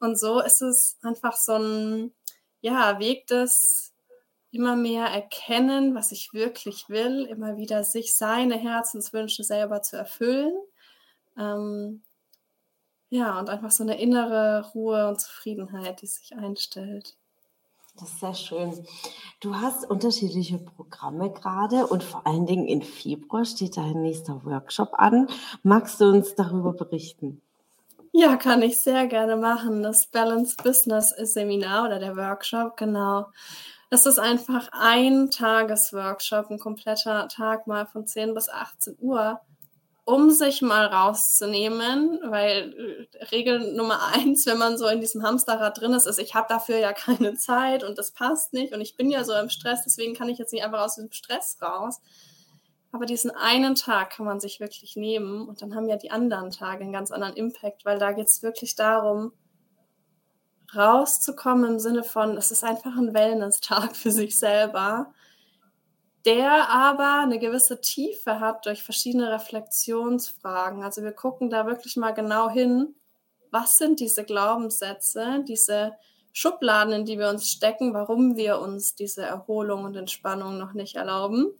Und 0.00 0.18
so 0.18 0.40
ist 0.40 0.60
es 0.62 0.98
einfach 1.02 1.36
so 1.36 1.54
ein, 1.54 2.12
ja, 2.60 2.98
Weg 2.98 3.26
des 3.28 3.94
immer 4.54 4.76
mehr 4.76 5.06
erkennen, 5.06 5.94
was 5.94 6.12
ich 6.12 6.32
wirklich 6.32 6.88
will, 6.88 7.26
immer 7.26 7.56
wieder 7.56 7.82
sich 7.82 8.16
seine 8.16 8.56
Herzenswünsche 8.56 9.42
selber 9.42 9.82
zu 9.82 9.96
erfüllen. 9.96 10.54
Ähm, 11.36 12.02
ja, 13.14 13.38
und 13.38 13.48
einfach 13.48 13.70
so 13.70 13.84
eine 13.84 14.00
innere 14.00 14.68
Ruhe 14.74 15.06
und 15.06 15.20
Zufriedenheit, 15.20 16.02
die 16.02 16.06
sich 16.08 16.34
einstellt. 16.34 17.14
Das 17.96 18.08
ist 18.08 18.18
sehr 18.18 18.34
schön. 18.34 18.86
Du 19.38 19.54
hast 19.54 19.88
unterschiedliche 19.88 20.58
Programme 20.58 21.30
gerade 21.30 21.86
und 21.86 22.02
vor 22.02 22.26
allen 22.26 22.44
Dingen 22.44 22.66
in 22.66 22.82
Februar 22.82 23.44
steht 23.44 23.76
dein 23.76 24.02
nächster 24.02 24.44
Workshop 24.44 24.94
an. 24.94 25.28
Magst 25.62 26.00
du 26.00 26.06
uns 26.06 26.34
darüber 26.34 26.72
berichten? 26.72 27.40
Ja, 28.10 28.34
kann 28.34 28.62
ich 28.62 28.80
sehr 28.80 29.06
gerne 29.06 29.36
machen. 29.36 29.84
Das 29.84 30.08
Balance 30.08 30.56
Business 30.60 31.10
Seminar 31.10 31.86
oder 31.86 32.00
der 32.00 32.16
Workshop, 32.16 32.76
genau. 32.76 33.26
Das 33.90 34.06
ist 34.06 34.18
einfach 34.18 34.70
ein 34.72 35.30
Tagesworkshop, 35.30 36.50
ein 36.50 36.58
kompletter 36.58 37.28
Tag 37.28 37.68
mal 37.68 37.86
von 37.86 38.08
10 38.08 38.34
bis 38.34 38.48
18 38.48 38.96
Uhr, 38.98 39.40
um 40.04 40.30
sich 40.30 40.60
mal 40.60 40.86
rauszunehmen, 40.86 42.20
weil 42.26 43.08
äh, 43.18 43.24
Regel 43.26 43.74
Nummer 43.74 44.00
eins, 44.14 44.44
wenn 44.46 44.58
man 44.58 44.76
so 44.76 44.86
in 44.86 45.00
diesem 45.00 45.22
Hamsterrad 45.22 45.80
drin 45.80 45.94
ist, 45.94 46.06
ist, 46.06 46.18
ich 46.18 46.34
habe 46.34 46.46
dafür 46.48 46.78
ja 46.78 46.92
keine 46.92 47.34
Zeit 47.34 47.82
und 47.84 47.98
das 47.98 48.10
passt 48.10 48.52
nicht 48.52 48.74
und 48.74 48.80
ich 48.80 48.96
bin 48.96 49.10
ja 49.10 49.24
so 49.24 49.34
im 49.34 49.48
Stress, 49.48 49.82
deswegen 49.84 50.14
kann 50.14 50.28
ich 50.28 50.38
jetzt 50.38 50.52
nicht 50.52 50.64
einfach 50.64 50.82
aus 50.82 50.96
dem 50.96 51.10
Stress 51.10 51.58
raus. 51.62 52.00
Aber 52.92 53.06
diesen 53.06 53.32
einen 53.32 53.74
Tag 53.74 54.10
kann 54.10 54.24
man 54.24 54.38
sich 54.38 54.60
wirklich 54.60 54.94
nehmen 54.94 55.48
und 55.48 55.62
dann 55.62 55.74
haben 55.74 55.88
ja 55.88 55.96
die 55.96 56.12
anderen 56.12 56.50
Tage 56.50 56.84
einen 56.84 56.92
ganz 56.92 57.10
anderen 57.10 57.34
Impact, 57.34 57.84
weil 57.84 57.98
da 57.98 58.12
geht 58.12 58.28
es 58.28 58.42
wirklich 58.42 58.76
darum, 58.76 59.32
rauszukommen 60.76 61.72
im 61.72 61.78
Sinne 61.78 62.04
von, 62.04 62.36
es 62.36 62.50
ist 62.50 62.62
einfach 62.62 62.96
ein 62.96 63.14
Wellness-Tag 63.14 63.96
für 63.96 64.10
sich 64.10 64.38
selber, 64.38 65.12
der 66.24 66.70
aber 66.70 67.20
eine 67.20 67.38
gewisse 67.38 67.80
Tiefe 67.80 68.40
hat 68.40 68.66
durch 68.66 68.82
verschiedene 68.82 69.30
Reflexionsfragen. 69.30 70.82
Also 70.82 71.02
wir 71.02 71.12
gucken 71.12 71.50
da 71.50 71.66
wirklich 71.66 71.96
mal 71.96 72.12
genau 72.12 72.48
hin, 72.48 72.94
was 73.50 73.76
sind 73.76 74.00
diese 74.00 74.24
Glaubenssätze, 74.24 75.44
diese 75.46 75.92
Schubladen, 76.32 76.92
in 76.92 77.04
die 77.04 77.18
wir 77.18 77.28
uns 77.28 77.50
stecken, 77.50 77.94
warum 77.94 78.36
wir 78.36 78.58
uns 78.58 78.94
diese 78.96 79.22
Erholung 79.22 79.84
und 79.84 79.96
Entspannung 79.96 80.58
noch 80.58 80.72
nicht 80.72 80.96
erlauben. 80.96 81.52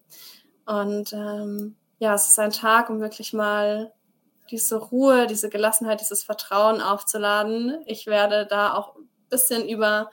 Und 0.66 1.12
ähm, 1.12 1.77
ja, 1.98 2.14
es 2.14 2.29
ist 2.29 2.38
ein 2.38 2.50
Tag, 2.50 2.90
um 2.90 3.00
wirklich 3.00 3.33
mal 3.33 3.92
diese 4.50 4.77
Ruhe, 4.77 5.27
diese 5.27 5.48
Gelassenheit, 5.48 6.00
dieses 6.00 6.24
Vertrauen 6.24 6.81
aufzuladen. 6.81 7.83
Ich 7.87 8.07
werde 8.07 8.46
da 8.46 8.74
auch 8.74 8.96
ein 8.96 9.09
bisschen 9.31 9.68
über 9.68 10.11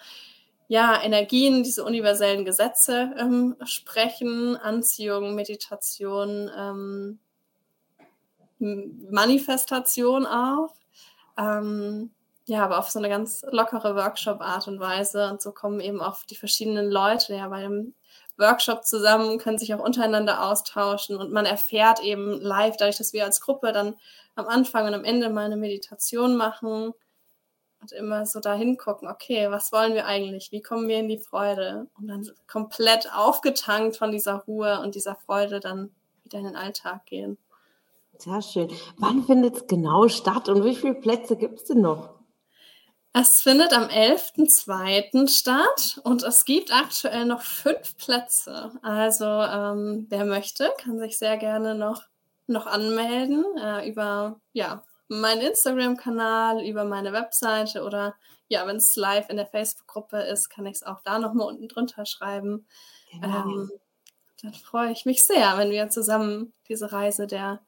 ja, 0.71 1.03
Energien, 1.03 1.63
diese 1.63 1.83
universellen 1.83 2.45
Gesetze 2.45 3.13
ähm, 3.19 3.57
sprechen, 3.65 4.55
Anziehung, 4.55 5.35
Meditation, 5.35 6.49
ähm, 6.57 7.19
Manifestation 8.57 10.25
auch. 10.25 10.73
Ähm, 11.37 12.11
ja, 12.45 12.63
aber 12.63 12.79
auf 12.79 12.89
so 12.89 12.99
eine 12.99 13.09
ganz 13.09 13.43
lockere 13.51 13.97
Workshop-Art 13.97 14.69
und 14.69 14.79
Weise. 14.79 15.29
Und 15.29 15.41
so 15.41 15.51
kommen 15.51 15.81
eben 15.81 15.99
auch 15.99 16.23
die 16.23 16.37
verschiedenen 16.37 16.89
Leute 16.89 17.35
ja 17.35 17.49
bei 17.49 17.63
dem 17.63 17.93
Workshop 18.37 18.85
zusammen, 18.85 19.39
können 19.39 19.57
sich 19.57 19.73
auch 19.73 19.83
untereinander 19.83 20.41
austauschen 20.41 21.17
und 21.17 21.33
man 21.33 21.45
erfährt 21.45 22.01
eben 22.01 22.39
live, 22.39 22.77
dadurch, 22.77 22.97
dass 22.97 23.11
wir 23.11 23.25
als 23.25 23.41
Gruppe 23.41 23.73
dann 23.73 23.95
am 24.35 24.47
Anfang 24.47 24.87
und 24.87 24.93
am 24.93 25.03
Ende 25.03 25.29
mal 25.29 25.47
eine 25.47 25.57
Meditation 25.57 26.37
machen 26.37 26.93
und 27.81 27.91
immer 27.91 28.25
so 28.25 28.39
da 28.39 28.53
hingucken, 28.53 29.07
okay, 29.07 29.49
was 29.49 29.71
wollen 29.71 29.93
wir 29.93 30.05
eigentlich? 30.05 30.51
Wie 30.51 30.61
kommen 30.61 30.87
wir 30.87 30.99
in 30.99 31.09
die 31.09 31.17
Freude? 31.17 31.87
Und 31.97 32.07
dann 32.07 32.29
komplett 32.47 33.11
aufgetankt 33.13 33.97
von 33.97 34.11
dieser 34.11 34.35
Ruhe 34.35 34.79
und 34.81 34.95
dieser 34.95 35.15
Freude 35.15 35.59
dann 35.59 35.91
wieder 36.23 36.39
in 36.39 36.45
den 36.45 36.55
Alltag 36.55 37.05
gehen. 37.07 37.37
Sehr 38.17 38.41
schön. 38.41 38.69
Wann 38.97 39.23
findet 39.23 39.55
es 39.55 39.67
genau 39.67 40.07
statt 40.07 40.47
und 40.47 40.63
wie 40.63 40.75
viele 40.75 40.93
Plätze 40.93 41.35
gibt 41.35 41.59
es 41.59 41.65
denn 41.65 41.81
noch? 41.81 42.21
Es 43.13 43.41
findet 43.41 43.73
am 43.73 43.85
11.02. 43.85 45.27
statt 45.27 45.99
und 46.03 46.23
es 46.23 46.45
gibt 46.45 46.71
aktuell 46.71 47.25
noch 47.25 47.41
fünf 47.41 47.97
Plätze. 47.97 48.71
Also 48.83 49.25
ähm, 49.25 50.05
wer 50.09 50.25
möchte, 50.25 50.71
kann 50.77 50.97
sich 50.99 51.17
sehr 51.17 51.37
gerne 51.37 51.75
noch, 51.75 52.03
noch 52.47 52.67
anmelden 52.67 53.43
äh, 53.57 53.89
über 53.89 54.39
ja, 54.53 54.83
meinen 55.19 55.41
Instagram-Kanal, 55.41 56.65
über 56.65 56.85
meine 56.85 57.11
Webseite 57.11 57.83
oder 57.83 58.15
ja, 58.47 58.65
wenn 58.65 58.77
es 58.77 58.95
live 58.95 59.29
in 59.29 59.37
der 59.37 59.45
Facebook-Gruppe 59.45 60.17
ist, 60.21 60.49
kann 60.49 60.65
ich 60.65 60.75
es 60.75 60.83
auch 60.83 61.01
da 61.03 61.19
nochmal 61.19 61.47
unten 61.47 61.67
drunter 61.67 62.05
schreiben. 62.05 62.65
Genau. 63.11 63.27
Ähm, 63.27 63.71
dann 64.41 64.53
freue 64.53 64.91
ich 64.91 65.05
mich 65.05 65.23
sehr, 65.23 65.57
wenn 65.57 65.69
wir 65.69 65.89
zusammen 65.89 66.53
diese 66.67 66.91
Reise 66.91 67.27
der 67.27 67.61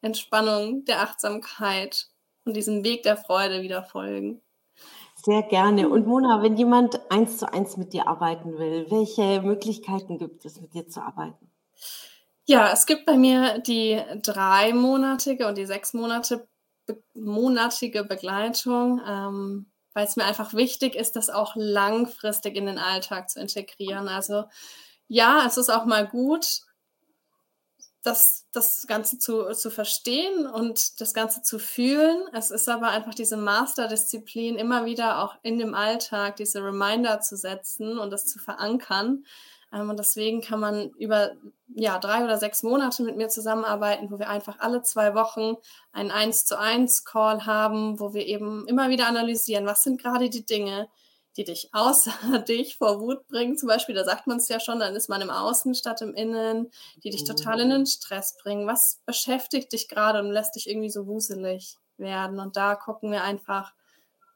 Entspannung, 0.00 0.84
der 0.84 1.02
Achtsamkeit 1.02 2.08
und 2.44 2.56
diesem 2.56 2.84
Weg 2.84 3.04
der 3.04 3.16
Freude 3.16 3.62
wieder 3.62 3.84
folgen. 3.84 4.42
Sehr 5.24 5.42
gerne. 5.42 5.88
Und 5.88 6.06
Mona, 6.06 6.42
wenn 6.42 6.56
jemand 6.56 7.00
eins 7.12 7.38
zu 7.38 7.52
eins 7.52 7.76
mit 7.76 7.92
dir 7.92 8.08
arbeiten 8.08 8.58
will, 8.58 8.90
welche 8.90 9.40
Möglichkeiten 9.40 10.18
gibt 10.18 10.44
es, 10.44 10.60
mit 10.60 10.74
dir 10.74 10.88
zu 10.88 11.00
arbeiten? 11.00 11.48
Ja, 12.44 12.72
es 12.72 12.86
gibt 12.86 13.06
bei 13.06 13.16
mir 13.16 13.60
die 13.60 14.00
dreimonatige 14.20 15.46
und 15.46 15.56
die 15.56 15.66
sechs 15.66 15.94
Monate 15.94 16.48
be 16.86 17.02
monatige 17.14 18.04
Begleitung, 18.04 19.00
ähm, 19.06 19.72
weil 19.94 20.06
es 20.06 20.16
mir 20.16 20.24
einfach 20.24 20.54
wichtig 20.54 20.94
ist, 20.94 21.16
das 21.16 21.30
auch 21.30 21.52
langfristig 21.54 22.56
in 22.56 22.66
den 22.66 22.78
Alltag 22.78 23.30
zu 23.30 23.40
integrieren. 23.40 24.08
Also 24.08 24.44
ja, 25.08 25.44
es 25.46 25.56
ist 25.56 25.68
auch 25.68 25.84
mal 25.84 26.06
gut, 26.06 26.62
das, 28.02 28.46
das 28.52 28.86
Ganze 28.88 29.18
zu, 29.18 29.52
zu 29.52 29.70
verstehen 29.70 30.46
und 30.46 31.00
das 31.00 31.14
Ganze 31.14 31.42
zu 31.42 31.58
fühlen. 31.58 32.24
Es 32.32 32.50
ist 32.50 32.68
aber 32.68 32.88
einfach 32.88 33.14
diese 33.14 33.36
Masterdisziplin, 33.36 34.56
immer 34.56 34.84
wieder 34.84 35.22
auch 35.22 35.36
in 35.42 35.58
dem 35.58 35.74
Alltag 35.74 36.36
diese 36.36 36.62
Reminder 36.64 37.20
zu 37.20 37.36
setzen 37.36 37.98
und 37.98 38.10
das 38.10 38.26
zu 38.26 38.38
verankern. 38.40 39.24
Ähm, 39.72 39.90
und 39.90 39.98
deswegen 39.98 40.40
kann 40.40 40.60
man 40.60 40.90
über 40.90 41.32
ja, 41.74 41.98
drei 41.98 42.24
oder 42.24 42.38
sechs 42.38 42.62
Monate 42.62 43.02
mit 43.02 43.16
mir 43.16 43.28
zusammenarbeiten, 43.28 44.10
wo 44.10 44.18
wir 44.18 44.28
einfach 44.28 44.58
alle 44.60 44.82
zwei 44.82 45.14
Wochen 45.14 45.56
einen 45.92 46.10
1 46.10 46.44
zu 46.44 46.58
1 46.58 47.04
Call 47.04 47.46
haben, 47.46 47.98
wo 47.98 48.12
wir 48.12 48.26
eben 48.26 48.66
immer 48.68 48.90
wieder 48.90 49.06
analysieren, 49.06 49.66
was 49.66 49.82
sind 49.82 50.00
gerade 50.00 50.28
die 50.28 50.44
Dinge, 50.44 50.88
die 51.36 51.44
dich 51.44 51.70
außer 51.72 52.12
dich 52.48 52.76
vor 52.76 53.00
Wut 53.00 53.26
bringen, 53.28 53.56
zum 53.56 53.68
Beispiel, 53.68 53.94
da 53.94 54.04
sagt 54.04 54.26
man 54.26 54.36
es 54.36 54.48
ja 54.48 54.60
schon, 54.60 54.80
dann 54.80 54.94
ist 54.94 55.08
man 55.08 55.22
im 55.22 55.30
Außen 55.30 55.74
statt 55.74 56.02
im 56.02 56.14
Innen, 56.14 56.70
die 57.02 57.10
dich 57.10 57.24
total 57.24 57.60
in 57.60 57.70
den 57.70 57.86
Stress 57.86 58.36
bringen. 58.36 58.66
Was 58.66 59.00
beschäftigt 59.06 59.72
dich 59.72 59.88
gerade 59.88 60.18
und 60.18 60.30
lässt 60.30 60.56
dich 60.56 60.68
irgendwie 60.68 60.90
so 60.90 61.06
wuselig 61.06 61.78
werden? 61.96 62.38
Und 62.38 62.56
da 62.56 62.74
gucken 62.74 63.10
wir 63.10 63.24
einfach, 63.24 63.72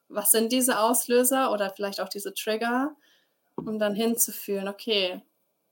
was 0.08 0.30
sind 0.30 0.52
diese 0.52 0.78
Auslöser 0.78 1.52
oder 1.52 1.70
vielleicht 1.70 2.00
auch 2.00 2.08
diese 2.08 2.32
Trigger, 2.32 2.94
um 3.56 3.78
dann 3.78 3.94
hinzufühlen, 3.94 4.68
okay, 4.68 5.22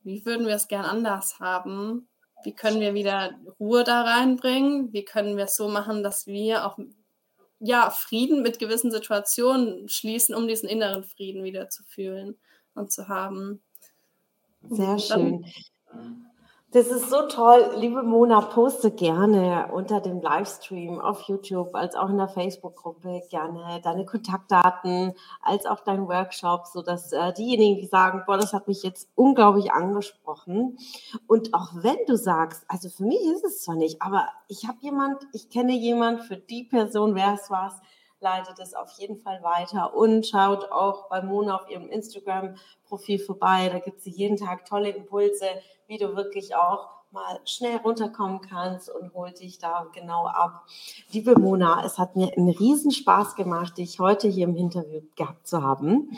wie 0.03 0.25
würden 0.25 0.47
wir 0.47 0.55
es 0.55 0.69
gern 0.69 0.85
anders 0.85 1.41
haben? 1.41 2.09
Wie 2.45 2.53
können 2.53 2.81
wir 2.81 2.95
wieder 2.95 3.39
Ruhe 3.59 3.85
da 3.85 4.03
reinbringen? 4.03 4.93
Wie 4.93 5.05
können 5.05 5.37
wir 5.37 5.45
es 5.45 5.57
so 5.57 5.69
machen, 5.69 6.03
dass 6.03 6.27
wir 6.27 6.67
auch 6.67 6.79
ja, 7.61 7.91
Frieden 7.91 8.43
mit 8.43 8.59
gewissen 8.59 8.91
Situationen 8.91 9.89
schließen, 9.89 10.35
um 10.35 10.47
diesen 10.47 10.69
inneren 10.69 11.05
Frieden 11.05 11.45
wieder 11.45 11.71
zu 11.71 11.83
fühlen 11.85 12.37
und 12.75 12.93
zu 12.93 13.09
haben. 13.09 13.63
Sehr 14.69 14.99
schön. 14.99 15.47
Das 16.75 16.89
ist 16.89 17.09
so 17.09 17.29
toll. 17.29 17.71
Liebe 17.77 18.03
Mona, 18.03 18.41
poste 18.41 18.91
gerne 18.91 19.69
unter 19.73 20.01
dem 20.01 20.21
Livestream 20.21 21.01
auf 21.01 21.21
YouTube, 21.29 21.73
als 21.77 21.95
auch 21.95 22.09
in 22.09 22.19
der 22.19 22.27
Facebook-Gruppe 22.27 23.23
gerne 23.31 23.81
deine 23.85 24.05
Kontaktdaten, 24.05 25.13
als 25.41 25.67
auch 25.67 25.85
deinen 25.85 26.09
Workshop, 26.09 26.67
sodass 26.67 27.13
äh, 27.13 27.33
diejenigen, 27.33 27.81
die 27.81 27.87
sagen, 27.87 28.25
boah, 28.27 28.39
das 28.39 28.53
hat 28.53 28.67
mich 28.67 28.83
jetzt 28.83 29.09
unglaublich 29.15 29.71
angesprochen. 29.71 30.77
Und 31.29 31.55
auch 31.55 31.71
wenn 31.75 31.99
du 32.09 32.17
sagst, 32.17 32.65
also 32.67 32.89
für 32.89 33.05
mich 33.05 33.21
ist 33.21 33.45
es 33.45 33.63
zwar 33.63 33.77
nicht, 33.77 34.03
aber 34.03 34.27
ich 34.49 34.67
habe 34.67 34.79
jemand, 34.81 35.23
ich 35.33 35.51
kenne 35.51 35.75
jemand, 35.75 36.23
für 36.23 36.37
die 36.37 36.65
Person 36.65 37.15
wäre 37.15 37.35
es 37.35 37.53
was, 37.53 37.75
leitet 38.25 38.59
es 38.59 38.75
auf 38.75 38.91
jeden 38.99 39.19
Fall 39.19 39.43
weiter 39.43 39.95
und 39.95 40.27
schaut 40.27 40.73
auch 40.73 41.09
bei 41.09 41.23
Mona 41.23 41.57
auf 41.57 41.69
ihrem 41.71 41.89
Instagram-Profil 41.89 43.19
vorbei. 43.21 43.69
Da 43.71 43.79
gibt 43.79 44.01
sie 44.01 44.11
jeden 44.11 44.37
Tag 44.37 44.65
tolle 44.65 44.89
Impulse, 44.89 45.47
wie 45.87 45.99
du 45.99 46.17
wirklich 46.17 46.57
auch 46.57 46.89
mal 47.13 47.39
schnell 47.45 47.77
runterkommen 47.77 48.41
kannst 48.41 48.91
und 48.91 49.15
hol 49.15 49.31
dich 49.31 49.59
da 49.59 49.87
genau 49.95 50.27
ab. 50.27 50.65
Liebe 51.13 51.39
Mona, 51.39 51.85
es 51.85 51.99
hat 51.99 52.17
mir 52.17 52.33
einen 52.37 52.49
riesen 52.49 52.91
Spaß 52.91 53.37
gemacht, 53.37 53.79
dich 53.79 54.01
heute 54.01 54.27
hier 54.27 54.49
im 54.49 54.57
Interview 54.57 55.03
gehabt 55.15 55.47
zu 55.47 55.63
haben. 55.63 56.11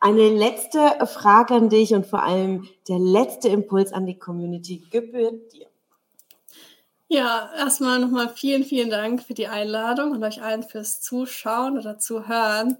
Eine 0.00 0.28
letzte 0.28 1.06
Frage 1.06 1.54
an 1.54 1.70
dich 1.70 1.94
und 1.94 2.06
vor 2.06 2.22
allem 2.22 2.68
der 2.88 2.98
letzte 2.98 3.48
Impuls 3.48 3.92
an 3.92 4.04
die 4.04 4.18
Community 4.18 4.82
gebührt 4.90 5.52
dir. 5.54 5.68
Ja, 7.08 7.52
erstmal 7.56 8.00
nochmal 8.00 8.28
vielen, 8.28 8.64
vielen 8.64 8.90
Dank 8.90 9.22
für 9.22 9.34
die 9.34 9.46
Einladung 9.46 10.10
und 10.10 10.24
euch 10.24 10.42
allen 10.42 10.64
fürs 10.64 11.00
Zuschauen 11.00 11.78
oder 11.78 11.98
Zuhören. 11.98 12.78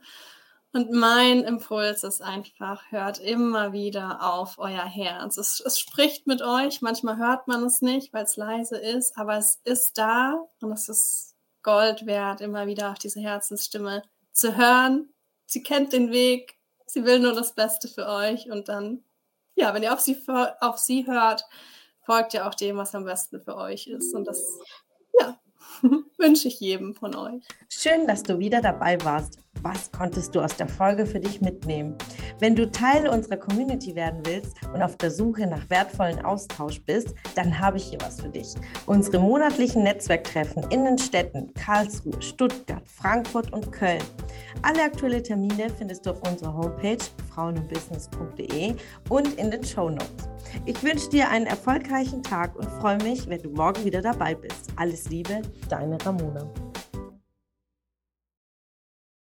Und 0.72 0.90
mein 0.90 1.44
Impuls 1.44 2.02
ist 2.02 2.20
einfach, 2.22 2.82
hört 2.90 3.20
immer 3.20 3.72
wieder 3.72 4.22
auf 4.22 4.58
euer 4.58 4.84
Herz. 4.84 5.38
Es, 5.38 5.60
es 5.60 5.78
spricht 5.78 6.26
mit 6.26 6.42
euch, 6.42 6.82
manchmal 6.82 7.16
hört 7.18 7.46
man 7.46 7.64
es 7.64 7.82
nicht, 7.82 8.12
weil 8.12 8.24
es 8.24 8.36
leise 8.36 8.76
ist, 8.76 9.16
aber 9.16 9.36
es 9.36 9.60
ist 9.64 9.96
da 9.96 10.34
und 10.60 10.72
es 10.72 10.88
ist 10.88 11.34
Gold 11.62 12.04
wert, 12.06 12.40
immer 12.40 12.66
wieder 12.66 12.90
auf 12.90 12.98
diese 12.98 13.20
Herzensstimme 13.20 14.02
zu 14.32 14.56
hören. 14.56 15.08
Sie 15.46 15.62
kennt 15.62 15.92
den 15.92 16.10
Weg, 16.10 16.58
sie 16.86 17.04
will 17.04 17.20
nur 17.20 17.32
das 17.32 17.54
Beste 17.54 17.86
für 17.86 18.06
euch 18.06 18.50
und 18.50 18.68
dann, 18.68 19.04
ja, 19.54 19.72
wenn 19.72 19.84
ihr 19.84 19.92
auf 19.92 20.00
sie, 20.00 20.18
auf 20.60 20.78
sie 20.78 21.06
hört, 21.06 21.44
folgt 22.06 22.32
ja 22.32 22.48
auch 22.48 22.54
dem, 22.54 22.76
was 22.76 22.94
am 22.94 23.04
besten 23.04 23.40
für 23.42 23.56
euch 23.56 23.88
ist. 23.88 24.14
Und 24.14 24.26
das, 24.26 24.42
ja. 25.20 25.38
Wünsche 26.18 26.48
ich 26.48 26.60
jedem 26.60 26.94
von 26.94 27.14
euch. 27.14 27.42
Schön, 27.68 28.06
dass 28.06 28.22
du 28.22 28.38
wieder 28.38 28.62
dabei 28.62 28.98
warst. 29.04 29.40
Was 29.62 29.90
konntest 29.90 30.34
du 30.34 30.40
aus 30.40 30.56
der 30.56 30.68
Folge 30.68 31.06
für 31.06 31.20
dich 31.20 31.40
mitnehmen? 31.40 31.96
Wenn 32.38 32.54
du 32.54 32.70
Teil 32.70 33.08
unserer 33.08 33.36
Community 33.36 33.94
werden 33.94 34.20
willst 34.24 34.56
und 34.72 34.82
auf 34.82 34.96
der 34.96 35.10
Suche 35.10 35.46
nach 35.46 35.68
wertvollen 35.70 36.24
Austausch 36.24 36.80
bist, 36.82 37.14
dann 37.34 37.58
habe 37.58 37.78
ich 37.78 37.84
hier 37.84 37.98
was 38.00 38.20
für 38.20 38.28
dich. 38.28 38.54
Unsere 38.86 39.18
monatlichen 39.18 39.82
Netzwerktreffen 39.82 40.64
in 40.70 40.84
den 40.84 40.98
Städten 40.98 41.52
Karlsruhe, 41.54 42.20
Stuttgart, 42.20 42.82
Frankfurt 42.86 43.52
und 43.52 43.72
Köln. 43.72 44.02
Alle 44.62 44.82
aktuellen 44.82 45.24
Termine 45.24 45.70
findest 45.70 46.06
du 46.06 46.10
auf 46.10 46.22
unserer 46.28 46.54
Homepage 46.54 46.98
frauenundbusiness.de 47.34 48.74
und 49.08 49.34
in 49.34 49.50
den 49.50 49.64
Show 49.64 49.90
Notes. 49.90 50.28
Ich 50.64 50.82
wünsche 50.82 51.08
dir 51.10 51.28
einen 51.28 51.46
erfolgreichen 51.46 52.22
Tag 52.22 52.56
und 52.56 52.68
freue 52.80 52.98
mich, 53.02 53.28
wenn 53.28 53.42
du 53.42 53.50
morgen 53.50 53.84
wieder 53.84 54.00
dabei 54.00 54.34
bist. 54.34 54.70
Alles 54.76 55.08
Liebe, 55.10 55.42
deine 55.68 55.98
Ramona. 56.04 56.48